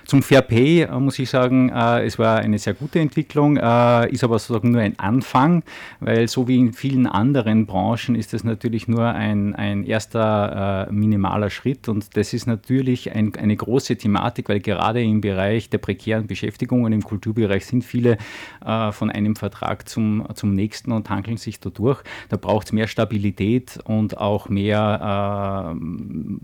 Zum 0.05 0.23
Fair 0.23 0.41
Pay 0.41 0.81
äh, 0.81 0.99
muss 0.99 1.19
ich 1.19 1.29
sagen, 1.29 1.69
äh, 1.69 2.03
es 2.03 2.17
war 2.17 2.39
eine 2.39 2.59
sehr 2.59 2.73
gute 2.73 2.99
Entwicklung, 2.99 3.57
äh, 3.57 4.11
ist 4.11 4.23
aber 4.23 4.39
sozusagen 4.39 4.71
nur 4.71 4.81
ein 4.81 4.97
Anfang, 4.99 5.63
weil 5.99 6.27
so 6.27 6.47
wie 6.47 6.57
in 6.57 6.73
vielen 6.73 7.07
anderen 7.07 7.65
Branchen 7.65 8.15
ist 8.15 8.33
es 8.33 8.43
natürlich 8.43 8.87
nur 8.87 9.05
ein, 9.05 9.55
ein 9.55 9.83
erster 9.83 10.87
minimaler 10.91 11.49
Schritt 11.49 11.87
und 11.87 12.17
das 12.17 12.33
ist 12.33 12.47
natürlich 12.47 13.13
ein, 13.13 13.33
eine 13.35 13.55
große 13.55 13.95
Thematik, 13.97 14.49
weil 14.49 14.59
gerade 14.59 15.01
im 15.01 15.21
Bereich 15.21 15.69
der 15.69 15.77
prekären 15.77 16.27
Beschäftigungen 16.27 16.93
im 16.93 17.03
Kulturbereich 17.03 17.65
sind 17.65 17.83
viele 17.83 18.17
von 18.61 19.11
einem 19.11 19.35
Vertrag 19.35 19.87
zum, 19.87 20.27
zum 20.33 20.53
nächsten 20.53 20.91
und 20.91 21.09
handeln 21.09 21.37
sich 21.37 21.59
da 21.59 21.69
durch. 21.69 22.01
Da 22.29 22.37
braucht 22.37 22.67
es 22.67 22.73
mehr 22.73 22.87
Stabilität 22.87 23.79
und 23.85 24.17
auch 24.17 24.49
mehr 24.49 25.75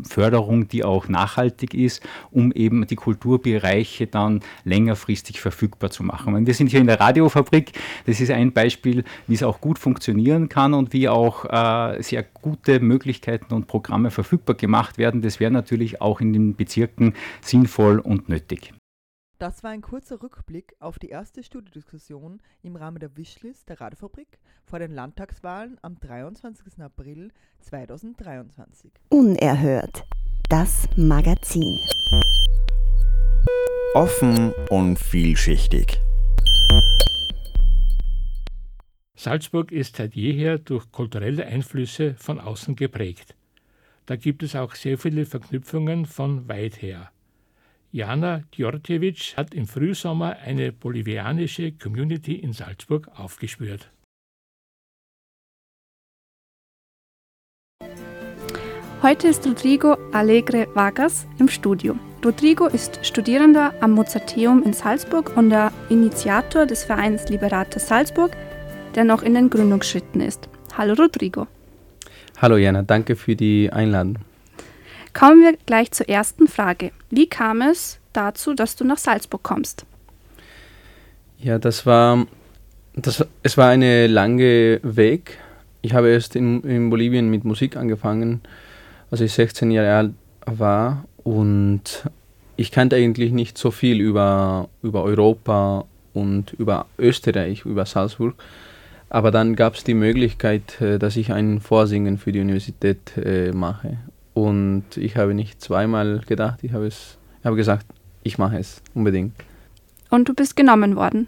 Förderung, 0.04 0.68
die 0.68 0.84
auch 0.84 1.08
nachhaltig 1.08 1.74
ist, 1.74 2.04
um 2.32 2.52
eben 2.52 2.86
die 2.88 2.96
Kulturbereiche 2.96 3.47
Bereiche 3.54 4.08
dann 4.08 4.42
längerfristig 4.66 5.40
verfügbar 5.40 5.90
zu 5.90 6.04
machen. 6.04 6.36
Und 6.36 6.48
wir 6.48 6.54
sind 6.54 6.70
hier 6.70 6.82
in 6.82 6.88
der 6.88 7.00
Radiofabrik. 7.00 7.72
Das 8.06 8.20
ist 8.20 8.30
ein 8.30 8.52
Beispiel, 8.52 9.04
wie 9.28 9.36
es 9.36 9.44
auch 9.44 9.62
gut 9.62 9.80
funktionieren 9.80 10.50
kann 10.50 10.74
und 10.74 10.92
wie 10.94 11.08
auch 11.08 11.46
äh, 11.46 12.02
sehr 12.02 12.24
gute 12.24 12.80
Möglichkeiten 12.80 13.54
und 13.54 13.68
Programme 13.68 14.12
verfügbar 14.12 14.56
gemacht 14.56 14.98
werden. 14.98 15.22
Das 15.22 15.40
wäre 15.40 15.52
natürlich 15.52 16.02
auch 16.02 16.20
in 16.20 16.34
den 16.34 16.56
Bezirken 16.56 17.14
sinnvoll 17.42 18.00
und 18.00 18.28
nötig. 18.28 18.74
Das 19.40 19.64
war 19.64 19.70
ein 19.70 19.82
kurzer 19.82 20.22
Rückblick 20.22 20.76
auf 20.80 20.98
die 20.98 21.10
erste 21.10 21.44
Studiodiskussion 21.44 22.42
im 22.64 22.76
Rahmen 22.76 23.00
der 23.00 23.16
Wishlist 23.16 23.70
der 23.70 23.80
Radiofabrik 23.80 24.40
vor 24.66 24.80
den 24.80 24.92
Landtagswahlen 24.92 25.78
am 25.84 26.00
23. 26.00 26.82
April 26.82 27.32
2023. 27.62 28.92
Unerhört. 29.10 30.04
Das 30.50 30.88
Magazin. 30.96 31.78
Offen 33.94 34.52
und 34.70 35.00
vielschichtig. 35.00 36.00
Salzburg 39.16 39.72
ist 39.72 39.96
seit 39.96 40.14
jeher 40.14 40.60
durch 40.60 40.92
kulturelle 40.92 41.46
Einflüsse 41.46 42.14
von 42.16 42.40
außen 42.40 42.76
geprägt. 42.76 43.36
Da 44.06 44.16
gibt 44.16 44.44
es 44.44 44.56
auch 44.56 44.76
sehr 44.76 44.98
viele 44.98 45.26
Verknüpfungen 45.26 46.06
von 46.06 46.48
weit 46.48 46.82
her. 46.82 47.12
Jana 47.92 48.44
Djordjevic 48.56 49.36
hat 49.38 49.54
im 49.54 49.66
Frühsommer 49.66 50.38
eine 50.38 50.72
bolivianische 50.72 51.72
Community 51.72 52.36
in 52.36 52.54
Salzburg 52.54 53.10
aufgespürt. 53.16 53.92
Heute 59.02 59.28
ist 59.28 59.46
Rodrigo 59.48 59.96
Alegre 60.12 60.68
Vargas 60.74 61.26
im 61.40 61.48
Studio. 61.48 61.98
Rodrigo 62.28 62.66
ist 62.66 63.00
Studierender 63.06 63.74
am 63.80 63.92
Mozarteum 63.92 64.62
in 64.64 64.74
Salzburg 64.74 65.38
und 65.38 65.50
der 65.50 65.72
Initiator 65.88 66.66
des 66.66 66.84
Vereins 66.84 67.30
Liberata 67.30 67.80
Salzburg, 67.80 68.36
der 68.96 69.06
noch 69.06 69.24
in 69.24 69.34
den 69.34 69.50
Gründungsschritten 69.50 70.20
ist. 70.20 70.50
Hallo 70.78 70.94
Rodrigo. 70.96 71.48
Hallo 72.42 72.58
Jana, 72.58 72.82
danke 72.82 73.16
für 73.16 73.38
die 73.38 73.72
Einladung. 73.72 74.18
Kommen 75.14 75.40
wir 75.42 75.58
gleich 75.66 75.94
zur 75.94 76.10
ersten 76.10 76.50
Frage. 76.50 76.92
Wie 77.10 77.30
kam 77.30 77.62
es 77.62 77.98
dazu, 78.12 78.54
dass 78.54 78.76
du 78.76 78.84
nach 78.84 78.98
Salzburg 78.98 79.44
kommst? 79.44 79.86
Ja, 81.40 81.60
das 81.60 81.86
war, 81.86 82.28
das, 82.94 83.26
es 83.42 83.58
war 83.58 83.70
ein 83.70 84.12
langer 84.12 84.80
Weg. 84.84 85.38
Ich 85.82 85.94
habe 85.94 86.10
erst 86.10 86.36
in, 86.36 86.62
in 86.64 86.90
Bolivien 86.90 87.30
mit 87.30 87.46
Musik 87.46 87.78
angefangen 87.78 88.42
als 89.12 89.22
ich 89.22 89.32
16 89.32 89.72
Jahre 89.72 89.96
alt 89.96 90.14
war 90.46 91.06
und 91.28 91.82
ich 92.56 92.72
kannte 92.72 92.96
eigentlich 92.96 93.34
nicht 93.34 93.58
so 93.58 93.70
viel 93.70 94.00
über, 94.00 94.70
über 94.82 95.04
Europa 95.04 95.84
und 96.14 96.54
über 96.54 96.86
Österreich, 96.98 97.66
über 97.66 97.86
Salzburg. 97.86 98.36
Aber 99.10 99.30
dann 99.32 99.58
gab 99.58 99.76
es 99.76 99.84
die 99.84 99.94
Möglichkeit, 99.94 100.80
äh, 100.80 100.98
dass 100.98 101.18
ich 101.18 101.34
ein 101.34 101.60
Vorsingen 101.60 102.18
für 102.18 102.32
die 102.32 102.40
Universität 102.40 103.18
äh, 103.18 103.52
mache. 103.52 103.98
Und 104.34 104.86
ich 104.96 105.18
habe 105.18 105.34
nicht 105.34 105.62
zweimal 105.62 106.22
gedacht, 106.26 106.60
ich 106.64 106.72
habe, 106.72 106.88
es, 106.88 107.18
ich 107.42 107.46
habe 107.46 107.58
gesagt, 107.58 107.86
ich 108.24 108.38
mache 108.38 108.58
es 108.58 108.82
unbedingt. 108.94 109.34
Und 110.10 110.30
du 110.30 110.34
bist 110.34 110.56
genommen 110.56 110.96
worden? 110.96 111.28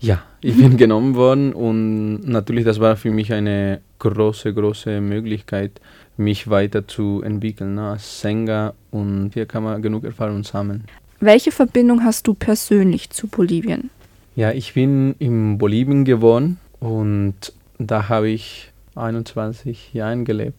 Ja, 0.00 0.24
ich 0.40 0.56
bin 0.56 0.76
genommen 0.76 1.14
worden 1.14 1.52
und 1.52 2.26
natürlich, 2.26 2.64
das 2.64 2.80
war 2.80 2.96
für 2.96 3.12
mich 3.12 3.32
eine 3.32 3.80
große, 4.00 4.52
große 4.52 5.00
Möglichkeit, 5.00 5.80
mich 6.16 6.48
weiterzuentwickeln 6.48 7.74
ne, 7.74 7.90
als 7.90 8.20
Sänger 8.20 8.74
und 8.90 9.32
hier 9.34 9.46
kann 9.46 9.62
man 9.62 9.82
genug 9.82 10.04
Erfahrung 10.04 10.44
sammeln. 10.44 10.84
Welche 11.20 11.50
Verbindung 11.50 12.04
hast 12.04 12.26
du 12.26 12.34
persönlich 12.34 13.10
zu 13.10 13.26
Bolivien? 13.26 13.90
Ja, 14.34 14.52
ich 14.52 14.74
bin 14.74 15.14
in 15.18 15.58
Bolivien 15.58 16.04
geboren 16.04 16.58
und 16.80 17.34
da 17.78 18.08
habe 18.08 18.28
ich 18.28 18.70
21 18.94 19.94
Jahre 19.94 20.22
gelebt. 20.24 20.58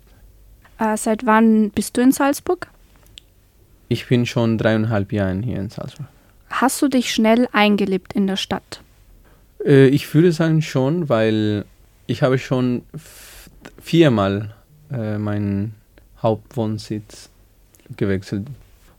Äh, 0.79 0.97
seit 0.97 1.25
wann 1.25 1.69
bist 1.71 1.97
du 1.97 2.01
in 2.01 2.11
Salzburg? 2.11 2.67
Ich 3.87 4.07
bin 4.07 4.25
schon 4.25 4.57
dreieinhalb 4.57 5.11
Jahre 5.11 5.39
hier 5.43 5.57
in 5.57 5.69
Salzburg. 5.69 6.07
Hast 6.49 6.81
du 6.81 6.87
dich 6.87 7.13
schnell 7.13 7.47
eingelebt 7.51 8.13
in 8.13 8.27
der 8.27 8.35
Stadt? 8.35 8.81
Äh, 9.63 9.87
ich 9.87 10.13
würde 10.13 10.31
sagen 10.31 10.61
schon, 10.61 11.09
weil 11.09 11.65
ich 12.07 12.21
habe 12.21 12.37
schon 12.37 12.83
viermal 13.81 14.55
äh, 14.91 15.17
meinen 15.17 15.75
Hauptwohnsitz 16.21 17.29
gewechselt. 17.95 18.47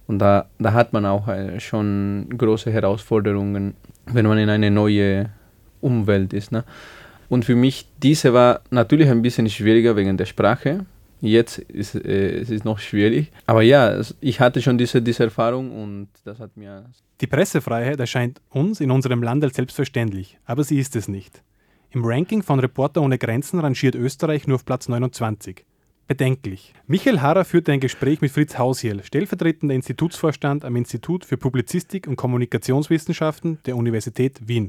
Und 0.07 0.21
da, 0.21 0.47
da 0.59 0.73
hat 0.73 0.93
man 0.93 1.05
auch 1.05 1.29
äh, 1.29 1.61
schon 1.61 2.27
große 2.37 2.73
Herausforderungen, 2.73 3.75
wenn 4.07 4.27
man 4.27 4.39
in 4.39 4.49
eine 4.49 4.71
neue 4.71 5.31
Umwelt 5.81 6.33
ist. 6.33 6.51
Ne? 6.51 6.65
Und 7.29 7.45
für 7.45 7.55
mich, 7.55 7.87
diese 8.03 8.33
war 8.33 8.63
natürlich 8.71 9.11
ein 9.11 9.23
bisschen 9.23 9.49
schwieriger 9.51 9.97
wegen 9.97 10.17
der 10.17 10.25
Sprache. 10.25 10.87
Jetzt 11.21 11.59
ist 11.59 11.95
äh, 11.95 12.39
es 12.39 12.49
ist 12.49 12.65
noch 12.65 12.79
schwierig. 12.79 13.31
Aber 13.45 13.63
ja, 13.63 14.01
ich 14.21 14.41
hatte 14.41 14.63
schon 14.63 14.79
diese, 14.79 15.03
diese 15.03 15.25
Erfahrung 15.25 15.71
und 15.73 16.09
das 16.25 16.39
hat 16.39 16.57
mir. 16.57 16.87
Die 17.21 17.27
Pressefreiheit 17.27 17.99
erscheint 17.99 18.41
uns 18.51 18.81
in 18.81 18.91
unserem 18.91 19.23
Land 19.23 19.43
als 19.45 19.57
selbstverständlich, 19.57 20.39
aber 20.47 20.63
sie 20.63 20.79
ist 20.79 20.95
es 20.95 21.09
nicht. 21.09 21.43
Im 21.91 22.05
Ranking 22.05 22.43
von 22.43 22.61
Reporter 22.61 23.03
ohne 23.03 23.19
Grenzen 23.19 23.59
rangiert 23.59 23.97
Österreich 23.97 24.47
nur 24.47 24.57
auf 24.57 24.65
Platz 24.65 24.89
29 24.89 25.65
bedenklich. 26.09 26.75
Michael 26.87 27.21
Harrer 27.21 27.45
führte 27.45 27.71
ein 27.71 27.81
Gespräch 27.81 28.21
mit 28.21 28.33
Fritz 28.33 28.59
Haushiel, 28.59 29.05
stellvertretender 29.05 29.75
Institutsvorstand 29.75 30.65
am 30.65 30.75
Institut 30.75 31.25
für 31.25 31.37
Publizistik 31.37 32.09
und 32.09 32.17
Kommunikationswissenschaften 32.17 33.59
der 33.67 33.77
Universität 33.77 34.49
Wien. 34.49 34.69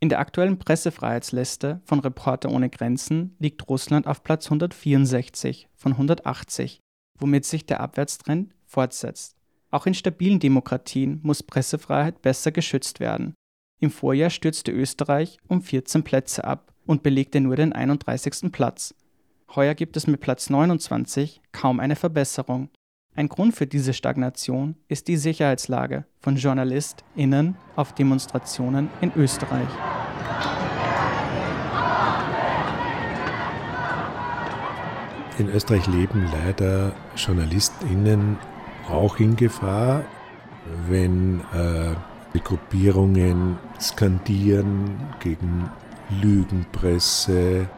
In 0.00 0.08
der 0.08 0.18
aktuellen 0.18 0.58
Pressefreiheitsliste 0.58 1.80
von 1.84 2.00
Reporter 2.00 2.50
ohne 2.50 2.68
Grenzen 2.68 3.36
liegt 3.38 3.68
Russland 3.68 4.08
auf 4.08 4.24
Platz 4.24 4.46
164 4.46 5.68
von 5.76 5.92
180, 5.92 6.80
womit 7.20 7.44
sich 7.44 7.66
der 7.66 7.80
Abwärtstrend 7.80 8.52
fortsetzt. 8.66 9.36
Auch 9.70 9.86
in 9.86 9.94
stabilen 9.94 10.40
Demokratien 10.40 11.20
muss 11.22 11.44
Pressefreiheit 11.44 12.20
besser 12.20 12.50
geschützt 12.50 12.98
werden. 12.98 13.34
Im 13.80 13.92
Vorjahr 13.92 14.30
stürzte 14.30 14.72
Österreich 14.72 15.38
um 15.46 15.62
14 15.62 16.02
Plätze 16.02 16.44
ab 16.44 16.74
und 16.84 17.04
belegte 17.04 17.40
nur 17.40 17.54
den 17.54 17.72
31. 17.72 18.50
Platz. 18.50 18.94
Heuer 19.54 19.74
gibt 19.74 19.98
es 19.98 20.06
mit 20.06 20.20
Platz 20.20 20.48
29 20.48 21.42
kaum 21.52 21.78
eine 21.78 21.94
Verbesserung. 21.94 22.70
Ein 23.14 23.28
Grund 23.28 23.54
für 23.54 23.66
diese 23.66 23.92
Stagnation 23.92 24.76
ist 24.88 25.08
die 25.08 25.18
Sicherheitslage 25.18 26.06
von 26.20 26.36
JournalistInnen 26.36 27.56
auf 27.76 27.94
Demonstrationen 27.94 28.88
in 29.02 29.12
Österreich. 29.14 29.68
In 35.38 35.50
Österreich 35.50 35.86
leben 35.86 36.30
leider 36.32 36.94
JournalistInnen 37.16 38.38
auch 38.88 39.18
in 39.18 39.36
Gefahr, 39.36 40.06
wenn 40.88 41.40
äh, 41.52 41.94
die 42.32 42.42
Gruppierungen 42.42 43.58
skandieren 43.78 44.98
gegen 45.20 45.68
Lügenpresse, 46.22 47.68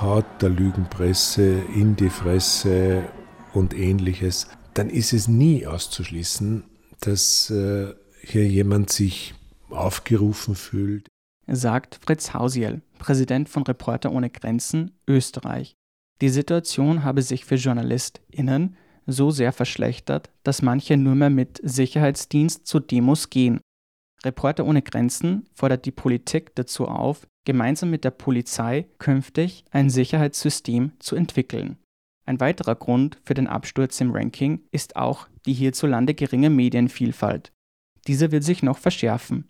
Haut 0.00 0.26
der 0.40 0.50
Lügenpresse 0.50 1.62
in 1.74 1.96
die 1.96 2.10
Fresse 2.10 3.04
und 3.52 3.74
ähnliches, 3.74 4.48
dann 4.74 4.90
ist 4.90 5.12
es 5.12 5.28
nie 5.28 5.66
auszuschließen, 5.66 6.64
dass 7.00 7.50
äh, 7.50 7.94
hier 8.22 8.46
jemand 8.46 8.90
sich 8.90 9.34
aufgerufen 9.70 10.54
fühlt. 10.54 11.06
Sagt 11.46 12.00
Fritz 12.04 12.32
Hausiel, 12.32 12.82
Präsident 12.98 13.48
von 13.48 13.62
Reporter 13.64 14.12
ohne 14.12 14.30
Grenzen, 14.30 14.92
Österreich. 15.06 15.74
Die 16.20 16.28
Situation 16.30 17.04
habe 17.04 17.22
sich 17.22 17.44
für 17.44 17.56
JournalistInnen 17.56 18.76
so 19.06 19.30
sehr 19.30 19.52
verschlechtert, 19.52 20.30
dass 20.42 20.62
manche 20.62 20.96
nur 20.96 21.14
mehr 21.14 21.30
mit 21.30 21.60
Sicherheitsdienst 21.62 22.66
zu 22.66 22.80
Demos 22.80 23.30
gehen. 23.30 23.60
Reporter 24.24 24.64
ohne 24.64 24.80
Grenzen 24.80 25.46
fordert 25.52 25.84
die 25.84 25.90
Politik 25.90 26.54
dazu 26.54 26.86
auf, 26.88 27.26
gemeinsam 27.44 27.90
mit 27.90 28.04
der 28.04 28.10
Polizei 28.10 28.86
künftig 28.98 29.64
ein 29.70 29.90
Sicherheitssystem 29.90 30.92
zu 30.98 31.16
entwickeln. 31.16 31.78
Ein 32.26 32.40
weiterer 32.40 32.74
Grund 32.74 33.18
für 33.24 33.34
den 33.34 33.46
Absturz 33.46 34.00
im 34.00 34.12
Ranking 34.12 34.62
ist 34.70 34.96
auch 34.96 35.28
die 35.44 35.52
hierzulande 35.52 36.14
geringe 36.14 36.50
Medienvielfalt. 36.50 37.52
Diese 38.06 38.32
wird 38.32 38.44
sich 38.44 38.62
noch 38.62 38.78
verschärfen. 38.78 39.48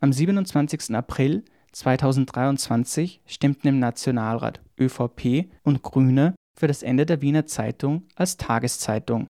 Am 0.00 0.12
27. 0.12 0.94
April 0.94 1.44
2023 1.72 3.20
stimmten 3.26 3.68
im 3.68 3.78
Nationalrat 3.78 4.60
ÖVP 4.78 5.50
und 5.62 5.82
Grüne 5.82 6.34
für 6.58 6.68
das 6.68 6.82
Ende 6.82 7.06
der 7.06 7.20
Wiener 7.22 7.46
Zeitung 7.46 8.04
als 8.14 8.36
Tageszeitung. 8.36 9.26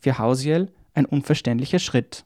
Für 0.00 0.18
Hausiel 0.18 0.72
ein 0.94 1.06
unverständlicher 1.06 1.78
Schritt. 1.78 2.24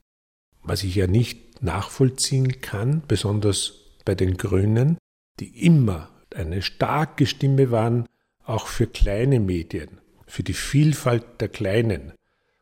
Was 0.62 0.82
ich 0.84 0.94
ja 0.94 1.06
nicht 1.06 1.62
nachvollziehen 1.62 2.60
kann, 2.60 3.02
besonders 3.06 3.74
bei 4.04 4.14
den 4.14 4.36
Grünen, 4.36 4.98
die 5.42 5.66
immer 5.66 6.08
eine 6.37 6.62
starke 6.62 7.26
Stimme 7.26 7.72
waren, 7.72 8.06
auch 8.44 8.68
für 8.68 8.87
kleine 8.87 9.40
Medien, 9.40 9.99
für 10.25 10.44
die 10.44 10.52
Vielfalt 10.52 11.25
der 11.40 11.49
Kleinen. 11.49 12.12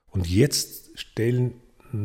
Und 0.09 0.27
jetzt 0.27 0.99
stellen 0.99 1.53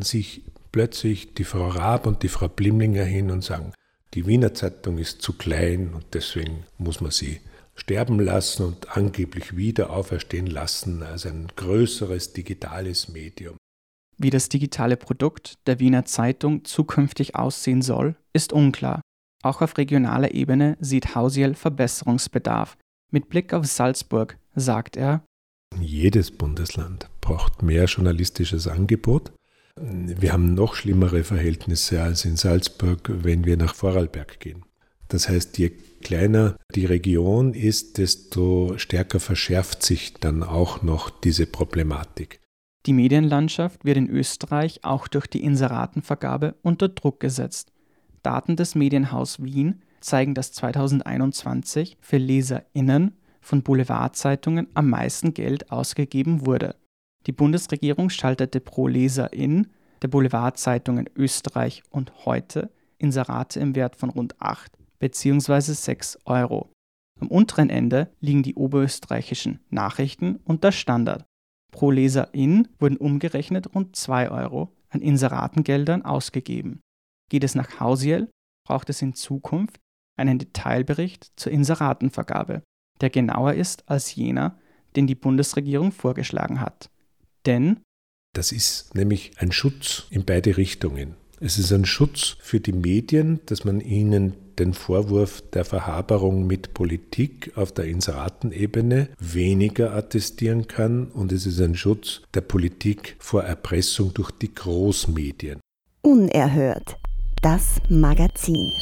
sich 0.00 0.42
plötzlich 0.72 1.32
die 1.32 1.44
Frau 1.44 1.68
Raab 1.68 2.06
und 2.06 2.22
die 2.22 2.28
Frau 2.28 2.48
Blimlinger 2.48 3.04
hin 3.04 3.30
und 3.30 3.42
sagen, 3.42 3.72
die 4.12 4.26
Wiener 4.26 4.52
Zeitung 4.52 4.98
ist 4.98 5.22
zu 5.22 5.32
klein 5.32 5.94
und 5.94 6.04
deswegen 6.12 6.64
muss 6.76 7.00
man 7.00 7.10
sie 7.10 7.40
sterben 7.74 8.20
lassen 8.20 8.66
und 8.66 8.94
angeblich 8.94 9.56
wieder 9.56 9.88
auferstehen 9.90 10.46
lassen 10.46 11.02
als 11.02 11.24
ein 11.24 11.48
größeres 11.56 12.34
digitales 12.34 13.08
Medium. 13.08 13.56
Wie 14.18 14.30
das 14.30 14.50
digitale 14.50 14.98
Produkt 14.98 15.54
der 15.66 15.80
Wiener 15.80 16.04
Zeitung 16.04 16.64
zukünftig 16.64 17.34
aussehen 17.34 17.80
soll, 17.80 18.16
ist 18.34 18.52
unklar. 18.52 19.00
Auch 19.46 19.62
auf 19.62 19.78
regionaler 19.78 20.34
Ebene 20.34 20.76
sieht 20.80 21.14
Hausiel 21.14 21.54
Verbesserungsbedarf. 21.54 22.76
Mit 23.12 23.28
Blick 23.28 23.54
auf 23.54 23.64
Salzburg 23.64 24.36
sagt 24.56 24.96
er, 24.96 25.22
jedes 25.80 26.32
Bundesland 26.32 27.08
braucht 27.20 27.62
mehr 27.62 27.84
journalistisches 27.84 28.66
Angebot. 28.66 29.30
Wir 29.76 30.32
haben 30.32 30.54
noch 30.54 30.74
schlimmere 30.74 31.22
Verhältnisse 31.22 32.02
als 32.02 32.24
in 32.24 32.34
Salzburg, 32.34 33.08
wenn 33.08 33.44
wir 33.44 33.56
nach 33.56 33.76
Vorarlberg 33.76 34.40
gehen. 34.40 34.64
Das 35.06 35.28
heißt, 35.28 35.58
je 35.58 35.70
kleiner 36.00 36.56
die 36.74 36.86
Region 36.86 37.54
ist, 37.54 37.98
desto 37.98 38.76
stärker 38.78 39.20
verschärft 39.20 39.84
sich 39.84 40.14
dann 40.14 40.42
auch 40.42 40.82
noch 40.82 41.08
diese 41.08 41.46
Problematik. 41.46 42.40
Die 42.86 42.92
Medienlandschaft 42.92 43.84
wird 43.84 43.96
in 43.96 44.10
Österreich 44.10 44.82
auch 44.82 45.06
durch 45.06 45.28
die 45.28 45.44
Inseratenvergabe 45.44 46.56
unter 46.62 46.88
Druck 46.88 47.20
gesetzt. 47.20 47.70
Daten 48.26 48.56
des 48.56 48.74
Medienhaus 48.74 49.40
Wien 49.40 49.82
zeigen, 50.00 50.34
dass 50.34 50.50
2021 50.50 51.96
für 52.00 52.16
LeserInnen 52.16 53.12
von 53.40 53.62
Boulevardzeitungen 53.62 54.66
am 54.74 54.90
meisten 54.90 55.32
Geld 55.32 55.70
ausgegeben 55.70 56.44
wurde. 56.44 56.74
Die 57.28 57.32
Bundesregierung 57.32 58.10
schaltete 58.10 58.58
pro 58.58 58.88
Leserin 58.88 59.68
der 60.02 60.08
Boulevardzeitungen 60.08 61.08
Österreich 61.14 61.84
und 61.90 62.26
heute 62.26 62.72
Inserate 62.98 63.60
im 63.60 63.76
Wert 63.76 63.94
von 63.94 64.10
rund 64.10 64.34
8 64.42 64.72
bzw. 64.98 65.60
6 65.60 66.18
Euro. 66.24 66.72
Am 67.20 67.28
unteren 67.28 67.70
Ende 67.70 68.10
liegen 68.20 68.42
die 68.42 68.56
oberösterreichischen 68.56 69.60
Nachrichten 69.70 70.40
und 70.44 70.64
der 70.64 70.72
Standard. 70.72 71.24
Pro 71.70 71.92
Leserin 71.92 72.66
wurden 72.80 72.96
umgerechnet 72.96 73.72
rund 73.72 73.94
2 73.94 74.32
Euro 74.32 74.72
an 74.88 75.00
Inseratengeldern 75.00 76.04
ausgegeben. 76.04 76.80
Geht 77.28 77.44
es 77.44 77.54
nach 77.54 77.80
Hausiel, 77.80 78.28
braucht 78.64 78.90
es 78.90 79.02
in 79.02 79.14
Zukunft 79.14 79.78
einen 80.16 80.38
Detailbericht 80.38 81.32
zur 81.36 81.52
Inseratenvergabe, 81.52 82.62
der 83.00 83.10
genauer 83.10 83.54
ist 83.54 83.88
als 83.88 84.14
jener, 84.14 84.58
den 84.96 85.06
die 85.06 85.14
Bundesregierung 85.14 85.92
vorgeschlagen 85.92 86.60
hat. 86.60 86.90
Denn 87.44 87.80
das 88.32 88.52
ist 88.52 88.94
nämlich 88.94 89.32
ein 89.38 89.52
Schutz 89.52 90.06
in 90.10 90.24
beide 90.24 90.56
Richtungen. 90.56 91.14
Es 91.40 91.58
ist 91.58 91.72
ein 91.72 91.84
Schutz 91.84 92.36
für 92.40 92.60
die 92.60 92.72
Medien, 92.72 93.40
dass 93.46 93.64
man 93.64 93.80
ihnen 93.80 94.34
den 94.58 94.72
Vorwurf 94.72 95.42
der 95.52 95.66
Verhaberung 95.66 96.46
mit 96.46 96.72
Politik 96.72 97.52
auf 97.56 97.72
der 97.72 97.84
Inseratenebene 97.86 99.08
weniger 99.18 99.94
attestieren 99.94 100.66
kann 100.66 101.08
und 101.08 101.32
es 101.32 101.44
ist 101.44 101.60
ein 101.60 101.76
Schutz 101.76 102.22
der 102.34 102.40
Politik 102.40 103.16
vor 103.18 103.42
Erpressung 103.42 104.14
durch 104.14 104.30
die 104.30 104.54
Großmedien. 104.54 105.60
Unerhört. 106.00 106.96
Das 107.48 107.80
Magazin. 107.88 108.72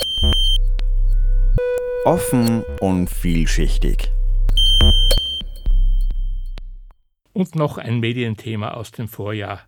Offen 2.06 2.62
und 2.80 3.10
vielschichtig. 3.10 4.10
Und 7.34 7.56
noch 7.56 7.76
ein 7.76 8.00
Medienthema 8.00 8.70
aus 8.70 8.90
dem 8.90 9.06
Vorjahr. 9.06 9.60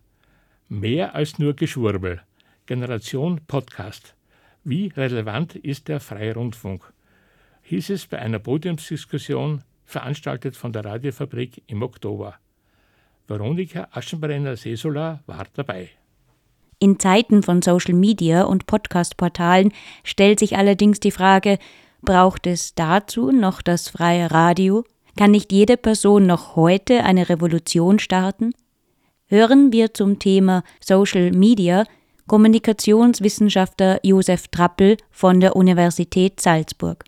Mehr 0.67 1.13
als 1.13 1.37
nur 1.37 1.53
Geschwurbel. 1.55 2.23
Generation 2.65 3.39
Podcast. 3.45 4.15
Wie 4.63 4.87
relevant 4.87 5.53
ist 5.53 5.89
der 5.89 5.99
freie 5.99 6.33
Rundfunk? 6.33 6.91
Hieß 7.61 7.91
es 7.91 8.07
bei 8.07 8.17
einer 8.17 8.39
Podiumsdiskussion, 8.39 9.63
veranstaltet 9.85 10.55
von 10.55 10.73
der 10.73 10.85
Radiofabrik 10.85 11.61
im 11.67 11.83
Oktober. 11.83 12.39
Veronika 13.27 13.89
Aschenbrenner-Sesola 13.91 15.21
war 15.27 15.45
dabei. 15.53 15.91
In 16.79 16.99
Zeiten 16.99 17.41
von 17.41 17.63
Social 17.63 17.95
Media 17.95 18.43
und 18.43 18.67
Podcast-Portalen 18.67 19.73
stellt 20.03 20.37
sich 20.37 20.57
allerdings 20.57 20.99
die 20.99 21.09
Frage, 21.09 21.57
braucht 22.03 22.45
es 22.45 22.75
dazu 22.75 23.31
noch 23.31 23.63
das 23.63 23.89
freie 23.89 24.29
Radio? 24.29 24.83
Kann 25.17 25.31
nicht 25.31 25.51
jede 25.51 25.75
Person 25.75 26.27
noch 26.27 26.55
heute 26.55 27.03
eine 27.03 27.29
Revolution 27.29 27.97
starten? 27.97 28.53
Hören 29.25 29.71
wir 29.71 29.95
zum 29.95 30.19
Thema 30.19 30.63
Social 30.79 31.31
Media 31.31 31.83
Kommunikationswissenschaftler 32.27 33.99
Josef 34.03 34.47
Trappel 34.49 34.97
von 35.09 35.39
der 35.39 35.55
Universität 35.55 36.39
Salzburg. 36.39 37.05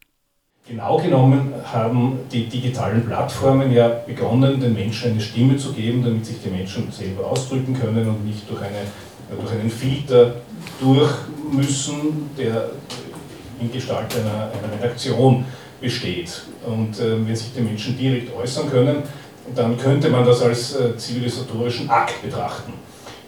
Genau 0.70 0.98
genommen 0.98 1.52
haben 1.66 2.20
die 2.32 2.46
digitalen 2.46 3.04
Plattformen 3.04 3.72
ja 3.72 3.88
begonnen, 4.06 4.60
den 4.60 4.74
Menschen 4.76 5.12
eine 5.12 5.22
Stimme 5.22 5.58
zu 5.58 5.74
geben, 5.74 6.04
damit 6.04 6.28
sich 6.28 6.38
die 6.44 6.50
Menschen 6.50 6.92
selber 6.92 7.26
ausdrücken 7.26 7.74
können 7.74 8.08
und 8.08 8.24
nicht 8.24 8.48
durch 8.48 8.62
eine 8.62 8.86
durch 9.36 9.52
einen 9.52 9.70
Filter 9.70 10.36
durch 10.80 11.12
müssen, 11.52 12.30
der 12.38 12.70
in 13.60 13.72
Gestalt 13.72 14.16
einer, 14.16 14.52
einer 14.52 14.74
Redaktion 14.80 15.46
besteht. 15.82 16.44
Und 16.66 17.00
äh, 17.00 17.26
wenn 17.26 17.36
sich 17.36 17.54
die 17.56 17.62
Menschen 17.62 17.98
direkt 17.98 18.36
äußern 18.36 18.70
können, 18.70 18.98
dann 19.56 19.78
könnte 19.78 20.10
man 20.10 20.26
das 20.26 20.42
als 20.42 20.76
äh, 20.76 20.96
zivilisatorischen 20.98 21.90
Akt 21.90 22.22
betrachten. 22.22 22.74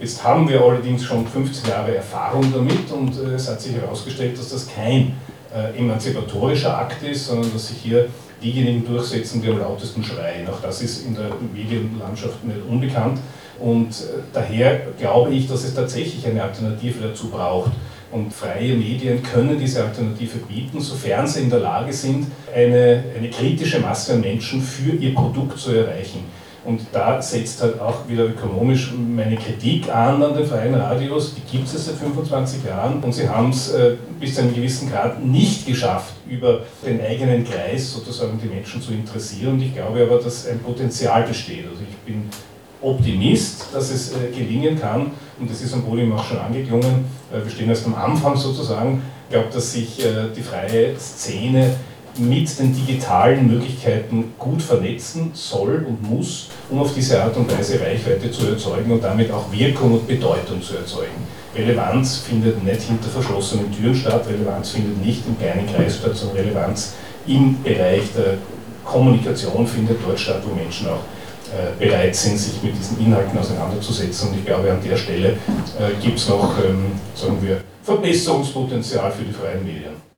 Jetzt 0.02 0.24
haben 0.24 0.50
wir 0.50 0.60
allerdings 0.60 1.04
schon 1.04 1.28
15 1.28 1.70
Jahre 1.70 1.96
Erfahrung 1.96 2.52
damit 2.52 2.92
und 2.92 3.16
äh, 3.24 3.36
es 3.36 3.48
hat 3.48 3.62
sich 3.62 3.76
herausgestellt, 3.76 4.36
dass 4.36 4.50
das 4.50 4.68
kein 4.68 5.14
äh, 5.54 5.78
emanzipatorischer 5.78 6.76
Akt 6.76 7.04
ist, 7.04 7.28
sondern 7.28 7.54
dass 7.54 7.68
sich 7.68 7.78
hier 7.78 8.08
diejenigen 8.42 8.84
durchsetzen, 8.84 9.44
die 9.44 9.50
am 9.50 9.60
lautesten 9.60 10.04
schreien. 10.04 10.50
Auch 10.50 10.60
das 10.60 10.82
ist 10.82 11.06
in 11.06 11.14
der 11.14 11.30
Medienlandschaft 11.54 12.44
nicht 12.44 12.62
unbekannt. 12.68 13.20
Und 13.60 13.90
äh, 13.92 14.24
daher 14.34 14.88
glaube 14.98 15.36
ich, 15.36 15.48
dass 15.48 15.64
es 15.66 15.76
tatsächlich 15.76 16.26
eine 16.26 16.42
Alternative 16.42 17.10
dazu 17.10 17.30
braucht. 17.30 17.72
Und 18.12 18.34
freie 18.34 18.74
Medien 18.74 19.22
können 19.22 19.60
diese 19.60 19.84
Alternative 19.84 20.40
bieten, 20.40 20.82
sofern 20.82 21.28
sie 21.28 21.42
in 21.42 21.52
der 21.52 21.60
Lage 21.60 21.94
sind, 21.94 22.26
eine, 22.54 23.04
eine 23.16 23.30
kritische 23.30 23.80
Masse 23.80 24.14
an 24.14 24.22
Menschen 24.22 24.64
für 24.64 24.94
ihr 24.96 25.14
Produkt 25.14 25.60
zu 25.60 25.74
erreichen. 25.74 26.26
Und 26.64 26.82
da 26.92 27.20
setzt 27.20 27.64
halt 27.64 27.80
auch 27.82 28.08
wieder 28.08 28.26
ökonomisch 28.26 28.94
meine 28.94 29.36
Kritik 29.36 29.90
an 29.90 30.22
an 30.22 30.36
den 30.36 30.46
freien 30.46 30.76
Radios. 30.76 31.34
Die 31.34 31.58
gibt 31.58 31.68
es 31.68 31.86
seit 31.86 31.96
25 31.96 32.64
Jahren 32.64 33.02
und 33.02 33.14
sie 33.14 33.28
haben 33.28 33.50
es 33.50 33.72
äh, 33.72 33.96
bis 34.20 34.36
zu 34.36 34.42
einem 34.42 34.54
gewissen 34.54 34.92
Grad 34.92 35.26
nicht 35.26 35.66
geschafft, 35.66 36.14
über 36.30 36.62
den 36.86 37.02
eigenen 37.02 37.44
Kreis 37.44 37.92
sozusagen 37.92 38.40
die 38.42 38.48
Menschen 38.48 38.80
zu 38.80 38.92
interessieren. 38.94 39.54
Und 39.54 39.62
ich 39.64 39.74
glaube 39.74 40.04
aber, 40.04 40.20
dass 40.20 40.48
ein 40.48 40.60
Potenzial 40.60 41.24
besteht. 41.24 41.66
Also 41.68 41.82
ich 41.82 41.98
bin 42.06 42.30
Optimist, 42.80 43.66
dass 43.74 43.90
es 43.90 44.12
äh, 44.12 44.30
gelingen 44.32 44.80
kann. 44.80 45.12
Und 45.40 45.50
das 45.50 45.62
ist 45.62 45.74
am 45.74 45.84
Podium 45.84 46.14
auch 46.14 46.24
schon 46.24 46.38
angeklungen. 46.38 47.06
Äh, 47.32 47.44
wir 47.44 47.50
stehen 47.52 47.70
erst 47.70 47.88
am 47.88 47.96
Anfang 47.96 48.36
sozusagen. 48.36 49.02
Ich 49.28 49.34
glaube, 49.34 49.50
dass 49.52 49.74
sich 49.74 50.06
äh, 50.06 50.28
die 50.36 50.42
freie 50.42 50.96
Szene 51.00 51.74
mit 52.18 52.60
den 52.60 52.74
digitalen 52.74 53.48
Möglichkeiten 53.48 54.34
gut 54.38 54.62
vernetzen 54.62 55.32
soll 55.34 55.86
und 55.88 56.10
muss, 56.10 56.50
um 56.70 56.80
auf 56.80 56.94
diese 56.94 57.22
Art 57.24 57.36
und 57.38 57.52
Weise 57.52 57.80
Reichweite 57.80 58.32
zu 58.32 58.48
erzeugen 58.48 58.92
und 58.92 59.04
damit 59.04 59.32
auch 59.32 59.52
Wirkung 59.52 59.94
und 59.94 60.08
Bedeutung 60.08 60.62
zu 60.62 60.76
erzeugen. 60.76 61.28
Relevanz 61.56 62.18
findet 62.18 62.64
nicht 62.64 62.82
hinter 62.82 63.10
verschlossenen 63.10 63.72
Türen 63.72 63.96
statt, 63.96 64.26
Relevanz 64.28 64.70
findet 64.72 65.06
nicht 65.06 65.24
im 65.28 65.38
kleinen 65.38 65.68
Kreis 65.68 65.98
statt, 65.98 66.16
sondern 66.16 66.38
Relevanz 66.38 66.94
im 67.28 67.62
Bereich 67.62 68.04
der 68.16 68.38
Kommunikation 68.86 69.68
findet 69.68 70.00
dort 70.06 70.20
statt, 70.20 70.42
wo 70.46 70.56
Menschen 70.56 70.88
auch 70.88 71.02
äh, 71.52 71.78
bereit 71.78 72.16
sind, 72.16 72.38
sich 72.38 72.64
mit 72.64 72.78
diesen 72.78 73.00
Inhalten 73.06 73.38
auseinanderzusetzen. 73.38 74.30
Und 74.30 74.40
ich 74.40 74.46
glaube, 74.46 74.72
an 74.72 74.80
der 74.84 74.96
Stelle 74.96 75.30
äh, 75.30 76.02
gibt 76.02 76.18
es 76.18 76.30
noch, 76.30 76.58
ähm, 76.64 76.94
sagen 77.14 77.38
wir, 77.42 77.62
Verbesserungspotenzial 77.84 79.12
für 79.12 79.24
die 79.24 79.34
freien 79.34 79.64
Medien. 79.64 80.11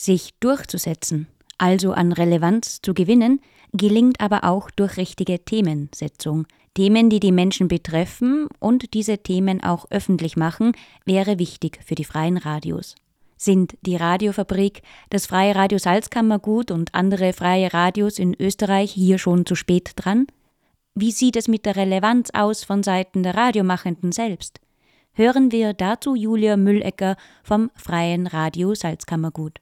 Sich 0.00 0.30
durchzusetzen, 0.40 1.26
also 1.58 1.92
an 1.92 2.12
Relevanz 2.12 2.80
zu 2.80 2.94
gewinnen, 2.94 3.42
gelingt 3.74 4.18
aber 4.22 4.44
auch 4.44 4.70
durch 4.70 4.96
richtige 4.96 5.44
Themensetzung. 5.44 6.46
Themen, 6.72 7.10
die 7.10 7.20
die 7.20 7.32
Menschen 7.32 7.68
betreffen 7.68 8.48
und 8.60 8.94
diese 8.94 9.18
Themen 9.18 9.62
auch 9.62 9.84
öffentlich 9.90 10.38
machen, 10.38 10.72
wäre 11.04 11.38
wichtig 11.38 11.80
für 11.84 11.96
die 11.96 12.06
freien 12.06 12.38
Radios. 12.38 12.94
Sind 13.36 13.76
die 13.82 13.96
Radiofabrik, 13.96 14.80
das 15.10 15.26
Freie 15.26 15.54
Radio 15.54 15.76
Salzkammergut 15.76 16.70
und 16.70 16.94
andere 16.94 17.34
freie 17.34 17.70
Radios 17.70 18.18
in 18.18 18.34
Österreich 18.40 18.92
hier 18.92 19.18
schon 19.18 19.44
zu 19.44 19.54
spät 19.54 19.92
dran? 19.96 20.28
Wie 20.94 21.12
sieht 21.12 21.36
es 21.36 21.46
mit 21.46 21.66
der 21.66 21.76
Relevanz 21.76 22.30
aus 22.32 22.64
von 22.64 22.82
Seiten 22.82 23.22
der 23.22 23.36
Radiomachenden 23.36 24.12
selbst? 24.12 24.60
Hören 25.12 25.52
wir 25.52 25.74
dazu 25.74 26.14
Julia 26.14 26.56
Müllecker 26.56 27.16
vom 27.42 27.70
Freien 27.74 28.26
Radio 28.26 28.74
Salzkammergut. 28.74 29.60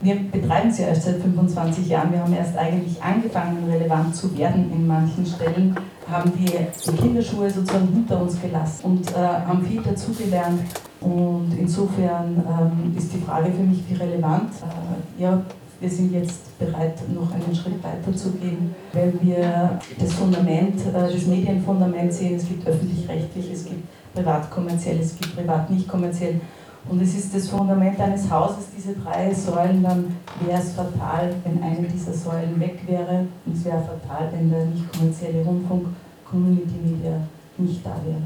Wir 0.00 0.14
betreiben 0.14 0.70
sie 0.70 0.82
erst 0.82 1.02
seit 1.02 1.16
25 1.16 1.88
Jahren. 1.88 2.12
Wir 2.12 2.20
haben 2.20 2.32
erst 2.32 2.56
eigentlich 2.56 3.02
angefangen, 3.02 3.68
relevant 3.68 4.14
zu 4.14 4.36
werden 4.38 4.70
in 4.72 4.86
manchen 4.86 5.26
Stellen, 5.26 5.74
haben 6.08 6.32
die, 6.36 6.96
Kinderschuhe 6.96 7.50
sozusagen 7.50 7.88
hinter 7.88 8.22
uns 8.22 8.40
gelassen 8.40 8.84
und 8.84 9.10
äh, 9.10 9.16
haben 9.16 9.64
viel 9.66 9.82
dazugelernt. 9.82 10.60
Und 11.00 11.52
insofern 11.58 12.44
ähm, 12.48 12.96
ist 12.96 13.12
die 13.12 13.18
Frage 13.18 13.50
für 13.50 13.62
mich, 13.62 13.82
wie 13.88 13.94
relevant. 13.94 14.50
Äh, 14.62 15.22
ja, 15.22 15.42
wir 15.80 15.90
sind 15.90 16.12
jetzt 16.12 16.58
bereit, 16.58 16.94
noch 17.12 17.32
einen 17.32 17.54
Schritt 17.54 17.82
weiter 17.82 18.16
zu 18.16 18.30
gehen, 18.32 18.74
weil 18.92 19.12
wir 19.20 19.78
das 19.98 20.12
Fundament, 20.12 20.80
äh, 20.86 21.12
das 21.12 21.26
Medienfundament 21.26 22.12
sehen. 22.12 22.36
Es 22.36 22.46
gibt 22.46 22.66
öffentlich-rechtlich, 22.66 23.50
es 23.52 23.64
gibt 23.64 23.82
privat-kommerziell, 24.14 24.98
es 25.00 25.16
gibt 25.16 25.36
privat-nicht-kommerziell. 25.36 26.40
Und 26.88 27.02
es 27.02 27.14
ist 27.14 27.34
das 27.34 27.48
Fundament 27.48 28.00
eines 28.00 28.30
Hauses, 28.30 28.66
diese 28.76 28.94
drei 28.94 29.32
Säulen, 29.34 29.82
dann 29.82 30.16
wäre 30.40 30.60
es 30.60 30.72
fatal, 30.72 31.34
wenn 31.44 31.62
eine 31.62 31.86
dieser 31.86 32.12
Säulen 32.12 32.58
weg 32.58 32.80
wäre. 32.86 33.26
Und 33.44 33.56
es 33.56 33.64
wäre 33.64 33.82
fatal, 33.82 34.30
wenn 34.32 34.50
der 34.50 34.66
nicht 34.66 34.90
kommerzielle 34.92 35.44
Rundfunk, 35.44 35.88
Community 36.24 36.74
Media, 36.84 37.20
nicht 37.58 37.84
da 37.84 38.00
wäre. 38.04 38.22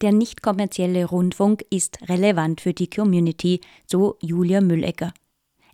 Der 0.00 0.12
nicht 0.12 0.42
kommerzielle 0.42 1.06
Rundfunk 1.06 1.64
ist 1.70 2.08
relevant 2.08 2.60
für 2.60 2.72
die 2.72 2.88
Community, 2.88 3.60
so 3.86 4.16
Julia 4.20 4.60
Müllecker. 4.60 5.12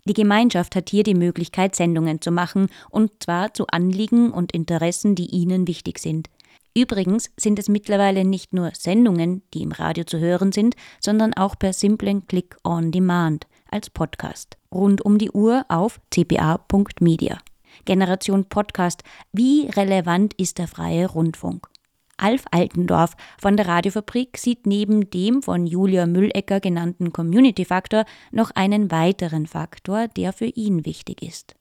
Die 0.07 0.15
Gemeinschaft 0.15 0.77
hat 0.77 0.91
hier 0.91 1.03
die 1.03 1.15
Möglichkeit, 1.15 1.75
Sendungen 1.75 2.21
zu 2.21 2.31
machen, 2.31 2.69
und 2.91 3.11
zwar 3.23 3.55
zu 3.55 3.67
Anliegen 3.69 4.31
und 4.31 4.53
Interessen, 4.53 5.15
die 5.15 5.27
ihnen 5.27 5.67
wichtig 5.67 5.99
sind. 5.99 6.29
Übrigens 6.77 7.31
sind 7.39 7.59
es 7.59 7.69
mittlerweile 7.69 8.25
nicht 8.25 8.53
nur 8.53 8.73
Sendungen, 8.75 9.43
die 9.55 9.63
im 9.63 9.73
Radio 9.73 10.05
zu 10.05 10.19
hören 10.19 10.53
sind, 10.53 10.75
sondern 11.01 11.35
auch 11.35 11.57
per 11.59 11.73
simplen 11.73 12.27
Click 12.27 12.57
on 12.65 12.91
Demand 12.91 13.47
als 13.71 13.91
Podcast 13.91 14.57
rund 14.75 15.05
um 15.05 15.19
die 15.19 15.31
Uhr 15.31 15.65
auf 15.69 16.01
cpa.media. 16.11 17.39
Generation 17.85 18.45
Podcast. 18.45 19.03
Wie 19.33 19.69
relevant 19.69 20.35
ist 20.35 20.59
der 20.59 20.69
freie 20.69 21.09
Rundfunk? 21.09 21.69
Alf 22.17 22.45
Altendorf 22.53 23.17
von 23.41 23.57
der 23.57 23.67
Radiofabrik 23.67 24.39
sieht 24.39 24.67
neben 24.67 25.11
dem 25.11 25.43
von 25.43 25.67
Julia 25.67 26.07
Müllecker 26.07 26.61
genannten 26.61 27.13
Community-Faktor 27.13 28.05
noch 28.31 28.53
einen 28.53 28.93
weiteren 28.93 29.47
Faktor, 29.47 30.07
der 30.09 30.33
für 30.33 30.47
ihn 30.47 30.87
wichtig 30.87 31.23
ist. 31.23 31.57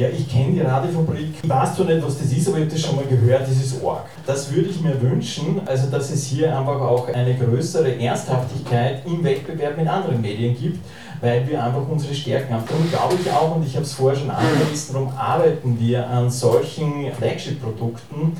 Ja, 0.00 0.08
ich 0.08 0.30
kenne 0.30 0.52
die 0.54 0.60
Radiofabrik. 0.62 1.28
Ich 1.42 1.46
weiß 1.46 1.76
zwar 1.76 1.84
nicht, 1.84 2.02
was 2.02 2.16
das 2.16 2.32
ist, 2.32 2.48
aber 2.48 2.56
ich 2.56 2.64
habe 2.64 2.72
das 2.72 2.80
schon 2.80 2.96
mal 2.96 3.04
gehört, 3.04 3.42
das 3.42 3.50
ist 3.50 3.82
Org. 3.82 4.06
Das 4.24 4.50
würde 4.50 4.70
ich 4.70 4.80
mir 4.80 4.98
wünschen, 4.98 5.60
also 5.66 5.90
dass 5.90 6.10
es 6.10 6.24
hier 6.24 6.58
einfach 6.58 6.80
auch 6.80 7.06
eine 7.08 7.34
größere 7.34 8.00
Ernsthaftigkeit 8.00 9.04
im 9.04 9.22
Wettbewerb 9.22 9.76
mit 9.76 9.86
anderen 9.86 10.22
Medien 10.22 10.56
gibt, 10.58 10.78
weil 11.20 11.46
wir 11.46 11.62
einfach 11.62 11.86
unsere 11.86 12.14
Stärken 12.14 12.54
haben. 12.54 12.64
Darum 12.66 12.88
glaube 12.88 13.14
ich 13.22 13.30
auch, 13.30 13.56
und 13.56 13.66
ich 13.66 13.74
habe 13.74 13.84
es 13.84 13.92
vorher 13.92 14.18
schon 14.18 14.30
angewiesen, 14.30 14.94
darum 14.94 15.12
arbeiten 15.14 15.78
wir 15.78 16.08
an 16.08 16.30
solchen 16.30 17.12
Flagship-Produkten, 17.12 18.38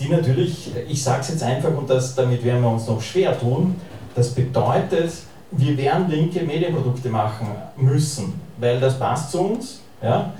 die 0.00 0.08
natürlich, 0.08 0.70
ich 0.88 1.02
sage 1.02 1.20
es 1.20 1.28
jetzt 1.28 1.42
einfach, 1.42 1.76
und 1.76 1.90
das, 1.90 2.14
damit 2.14 2.42
werden 2.42 2.62
wir 2.62 2.70
uns 2.70 2.86
noch 2.86 3.02
schwer 3.02 3.38
tun, 3.38 3.76
das 4.14 4.30
bedeutet, 4.30 5.12
wir 5.50 5.76
werden 5.76 6.08
linke 6.08 6.42
Medienprodukte 6.42 7.10
machen 7.10 7.48
müssen, 7.76 8.40
weil 8.56 8.80
das 8.80 8.98
passt 8.98 9.30
zu 9.30 9.40
uns. 9.40 9.80
Ja? 10.02 10.32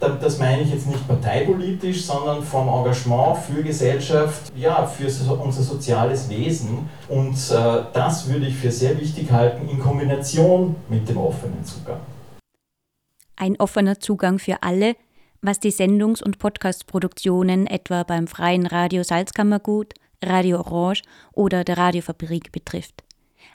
Das 0.00 0.38
meine 0.38 0.62
ich 0.62 0.72
jetzt 0.72 0.86
nicht 0.86 1.06
parteipolitisch, 1.06 2.04
sondern 2.04 2.42
vom 2.42 2.68
Engagement 2.68 3.38
für 3.38 3.62
Gesellschaft, 3.62 4.50
ja, 4.56 4.86
für 4.86 5.04
unser 5.04 5.62
soziales 5.62 6.28
Wesen. 6.28 6.88
Und 7.08 7.34
äh, 7.34 7.82
das 7.92 8.28
würde 8.28 8.46
ich 8.46 8.56
für 8.56 8.70
sehr 8.70 8.98
wichtig 8.98 9.30
halten 9.30 9.68
in 9.68 9.78
Kombination 9.78 10.76
mit 10.88 11.08
dem 11.08 11.18
offenen 11.18 11.64
Zugang. 11.64 12.00
Ein 13.36 13.58
offener 13.58 14.00
Zugang 14.00 14.38
für 14.38 14.62
alle, 14.62 14.96
was 15.42 15.60
die 15.60 15.70
Sendungs- 15.70 16.22
und 16.22 16.38
Podcastproduktionen 16.38 17.66
etwa 17.66 18.02
beim 18.02 18.26
Freien 18.26 18.66
Radio 18.66 19.02
Salzkammergut, 19.02 19.94
Radio 20.22 20.58
Orange 20.60 21.02
oder 21.32 21.64
der 21.64 21.78
Radiofabrik 21.78 22.52
betrifft. 22.52 23.02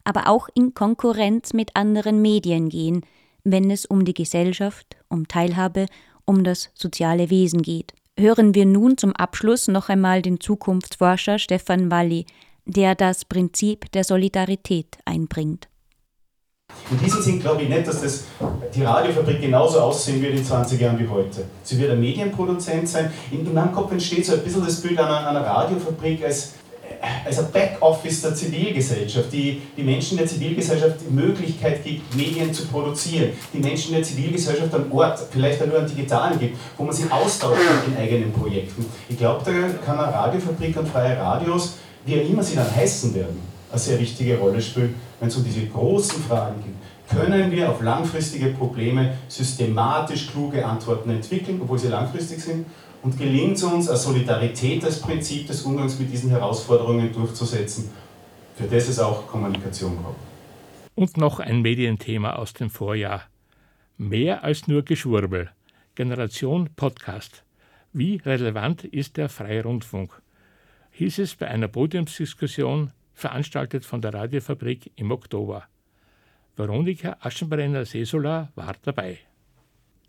Aber 0.04 0.28
auch 0.28 0.50
in 0.56 0.74
Konkurrenz 0.74 1.54
mit 1.54 1.76
anderen 1.76 2.22
Medien 2.22 2.70
gehen, 2.70 3.02
wenn 3.44 3.70
es 3.70 3.86
um 3.86 4.06
die 4.06 4.16
Gesellschaft, 4.16 4.98
um 5.10 5.28
Teilhabe 5.28 5.86
um 6.26 6.44
das 6.44 6.70
soziale 6.74 7.30
Wesen 7.30 7.62
geht. 7.62 7.94
Hören 8.18 8.56
wir 8.56 8.66
nun 8.66 8.98
zum 8.98 9.14
Abschluss 9.14 9.68
noch 9.68 9.90
einmal 9.90 10.22
den 10.22 10.40
Zukunftsforscher 10.40 11.38
Stefan 11.38 11.92
Walli, 11.92 12.26
der 12.66 12.96
das 12.96 13.26
Prinzip 13.26 13.92
der 13.92 14.04
Solidarität 14.04 14.98
einbringt. 15.06 15.68
In 16.90 16.98
diesem 17.00 17.22
Sinn 17.22 17.40
glaube 17.40 17.64
ich 17.64 17.70
nicht, 17.70 17.88
dass 17.88 18.02
das, 18.02 18.24
die 18.74 18.84
Radiofabrik 18.84 19.40
genauso 19.40 19.80
aussehen 19.80 20.22
wird 20.22 20.36
in 20.36 20.44
20 20.44 20.82
Jahren 20.82 21.00
wie 21.00 21.08
heute. 21.08 21.46
Sie 21.64 21.78
wird 21.78 21.92
ein 21.92 22.00
Medienproduzent 22.00 22.90
sein. 22.90 23.12
In, 23.32 23.46
in 23.46 23.54
meinem 23.54 23.72
Kopf 23.72 23.92
entsteht 23.92 24.26
so 24.26 24.34
ein 24.34 24.44
bisschen 24.44 24.64
das 24.64 24.82
Bild 24.82 24.98
einer, 24.98 25.28
einer 25.28 25.42
Radiofabrik 25.42 26.24
als 26.24 26.54
als 27.26 27.40
ein 27.40 27.52
Backoffice 27.52 28.22
der 28.22 28.36
Zivilgesellschaft, 28.36 29.32
die 29.32 29.62
die 29.76 29.84
Menschen 29.84 30.18
der 30.18 30.28
Zivilgesellschaft 30.28 30.98
die 31.08 31.14
Möglichkeit 31.14 31.84
gibt, 31.84 32.16
Medien 32.16 32.54
zu 32.54 32.66
produzieren, 32.68 33.30
die 33.54 33.60
Menschen 33.60 33.94
der 33.94 34.04
Zivilgesellschaft 34.04 34.74
einen 34.74 34.92
Ort, 34.92 35.20
vielleicht 35.32 35.62
auch 35.62 35.68
nur 35.68 35.80
einen 35.80 35.88
digitalen 35.88 36.40
gibt, 36.40 36.58
wo 36.78 36.84
man 36.84 36.94
sich 36.94 37.12
austauscht 37.12 37.62
den 37.88 37.98
eigenen 37.98 38.32
Projekten. 38.32 38.86
Ich 39.10 39.18
glaube, 39.18 39.44
da 39.46 39.52
kann 39.86 40.00
eine 40.00 40.14
Radiofabrik 40.14 40.78
und 40.78 40.88
freie 40.88 41.18
Radios, 41.18 41.76
wie 42.06 42.20
auch 42.20 42.30
immer 42.30 42.44
sie 42.44 42.56
dann 42.56 42.74
heißen 42.76 43.16
werden, 43.16 43.40
eine 43.72 43.80
sehr 43.80 44.00
wichtige 44.00 44.38
Rolle 44.38 44.62
spielen, 44.62 44.96
wenn 45.20 45.28
es 45.28 45.36
um 45.36 45.44
diese 45.44 45.66
großen 45.66 46.24
Fragen 46.24 46.62
geht. 46.64 46.76
Können 47.08 47.52
wir 47.52 47.70
auf 47.70 47.82
langfristige 47.82 48.48
Probleme 48.48 49.14
systematisch 49.28 50.28
kluge 50.32 50.66
Antworten 50.66 51.12
entwickeln, 51.12 51.60
obwohl 51.62 51.78
sie 51.78 51.90
langfristig 51.90 52.42
sind? 52.42 52.66
Und 53.06 53.20
gelingt 53.20 53.58
es 53.58 53.64
uns, 53.64 53.88
eine 53.88 54.00
Solidarität 54.00 54.84
als 54.84 55.00
Prinzip 55.00 55.46
des 55.46 55.62
Umgangs 55.62 56.00
mit 56.00 56.12
diesen 56.12 56.32
Herausforderungen 56.32 57.14
durchzusetzen, 57.14 57.92
für 58.56 58.64
das 58.64 58.90
es 58.90 58.98
auch 58.98 59.28
Kommunikation 59.28 59.96
braucht. 59.96 60.16
Und 60.96 61.16
noch 61.16 61.40
ein 61.40 61.62
Medienthema 61.62 62.34
aus 62.34 62.54
dem 62.54 62.72
Vorjahr. 62.72 63.22
Mehr 64.00 64.44
als 64.44 64.68
nur 64.68 64.82
Geschwurbel. 64.84 65.52
Generation 65.94 66.72
Podcast. 66.76 67.44
Wie 67.94 68.16
relevant 68.26 68.84
ist 68.86 69.18
der 69.18 69.30
Freie 69.30 69.62
Rundfunk? 69.62 70.20
Hieß 70.92 71.20
es 71.20 71.36
bei 71.36 71.48
einer 71.48 71.68
Podiumsdiskussion, 71.68 72.92
veranstaltet 73.14 73.86
von 73.86 74.02
der 74.02 74.16
Radiofabrik 74.16 74.92
im 74.96 75.12
Oktober. 75.12 75.66
Veronika 76.56 77.18
Aschenbrenner-Sesola 77.20 78.50
war 78.56 78.76
dabei. 78.82 79.20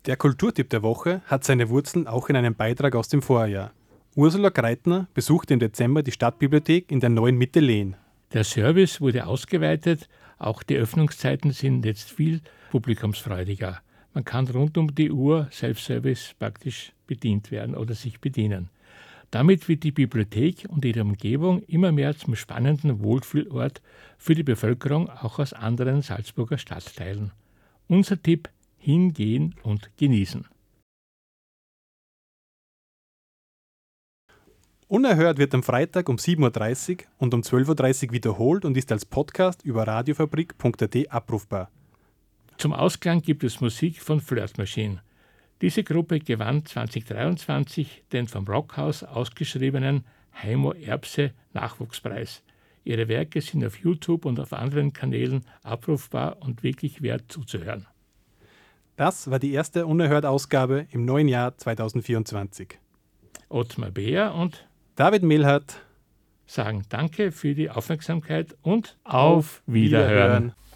Der 0.07 0.15
Kulturtipp 0.15 0.69
der 0.69 0.83
Woche 0.83 1.21
hat 1.25 1.43
seine 1.43 1.67
Wurzeln 1.67 2.07
auch 2.07 2.29
in 2.29 2.37
einem 2.37 2.55
Beitrag 2.55 2.95
aus 2.95 3.09
dem 3.09 3.21
Vorjahr. 3.21 3.73
Ursula 4.15 4.51
Kreitner 4.51 5.09
besuchte 5.13 5.53
im 5.53 5.59
Dezember 5.59 6.01
die 6.01 6.13
Stadtbibliothek 6.13 6.93
in 6.93 7.01
der 7.01 7.09
neuen 7.09 7.37
Mitte 7.37 7.59
Lehn. 7.59 7.97
Der 8.31 8.45
Service 8.45 9.01
wurde 9.01 9.27
ausgeweitet, 9.27 10.07
auch 10.37 10.63
die 10.63 10.77
Öffnungszeiten 10.77 11.51
sind 11.51 11.83
jetzt 11.83 12.09
viel 12.09 12.39
publikumsfreudiger. 12.71 13.79
Man 14.13 14.23
kann 14.23 14.47
rund 14.47 14.77
um 14.77 14.95
die 14.95 15.11
Uhr 15.11 15.49
Self-Service 15.51 16.35
praktisch 16.39 16.93
bedient 17.05 17.51
werden 17.51 17.75
oder 17.75 17.93
sich 17.93 18.21
bedienen. 18.21 18.69
Damit 19.29 19.67
wird 19.67 19.83
die 19.83 19.91
Bibliothek 19.91 20.67
und 20.69 20.85
ihre 20.85 21.01
Umgebung 21.01 21.63
immer 21.63 21.91
mehr 21.91 22.17
zum 22.17 22.37
spannenden 22.37 23.03
Wohlfühlort 23.03 23.81
für 24.17 24.35
die 24.35 24.43
Bevölkerung 24.43 25.09
auch 25.09 25.37
aus 25.37 25.51
anderen 25.51 26.01
Salzburger 26.01 26.57
Stadtteilen. 26.57 27.33
Unser 27.89 28.21
Tipp: 28.23 28.49
hingehen 28.87 29.53
und 29.63 29.91
genießen. 29.97 30.47
Unerhört 34.87 35.39
wird 35.39 35.53
am 35.53 35.61
Freitag 35.61 36.07
um 36.07 36.15
7.30 36.15 36.91
Uhr 36.91 37.05
und 37.17 37.33
um 37.33 37.41
12.30 37.41 38.07
Uhr 38.07 38.13
wiederholt 38.13 38.63
und 38.63 38.77
ist 38.77 38.89
als 38.93 39.03
Podcast 39.03 39.65
über 39.65 39.85
radiofabrik.at 39.85 41.11
abrufbar. 41.11 41.69
Zum 42.57 42.71
Ausklang 42.71 43.21
gibt 43.21 43.43
es 43.43 43.59
Musik 43.59 44.01
von 44.01 44.21
Flirt 44.21 44.57
Machine. 44.57 45.01
Diese 45.59 45.83
Gruppe 45.83 46.19
gewann 46.19 46.65
2023 46.65 48.05
den 48.13 48.29
vom 48.29 48.45
Rockhaus 48.47 49.03
ausgeschriebenen 49.03 50.05
Heimo 50.41 50.71
Erbse 50.71 51.33
Nachwuchspreis. 51.51 52.41
Ihre 52.85 53.09
Werke 53.09 53.41
sind 53.41 53.65
auf 53.65 53.79
YouTube 53.79 54.23
und 54.23 54.39
auf 54.39 54.53
anderen 54.53 54.93
Kanälen 54.93 55.43
abrufbar 55.61 56.37
und 56.39 56.63
wirklich 56.63 57.01
wert 57.01 57.25
zuzuhören. 57.27 57.85
Das 58.97 59.29
war 59.29 59.37
die 59.37 59.53
erste 59.53 59.85
Unerhört-Ausgabe 59.85 60.87
im 60.89 61.05
neuen 61.05 61.27
Jahr 61.27 61.55
2024. 61.55 62.79
Ottmar 63.47 63.91
Beer 63.91 64.33
und 64.33 64.67
David 64.95 65.21
Mehlhardt 65.21 65.83
sagen 66.47 66.81
Danke 66.89 67.31
für 67.31 67.53
die 67.53 67.69
Aufmerksamkeit 67.69 68.57
und 68.63 68.97
auf 69.03 69.61
Wiederhören. 69.67 70.49
I'm 70.49 70.66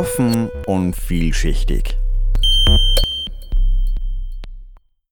Offen 0.00 0.48
und 0.64 0.96
vielschichtig. 0.96 1.98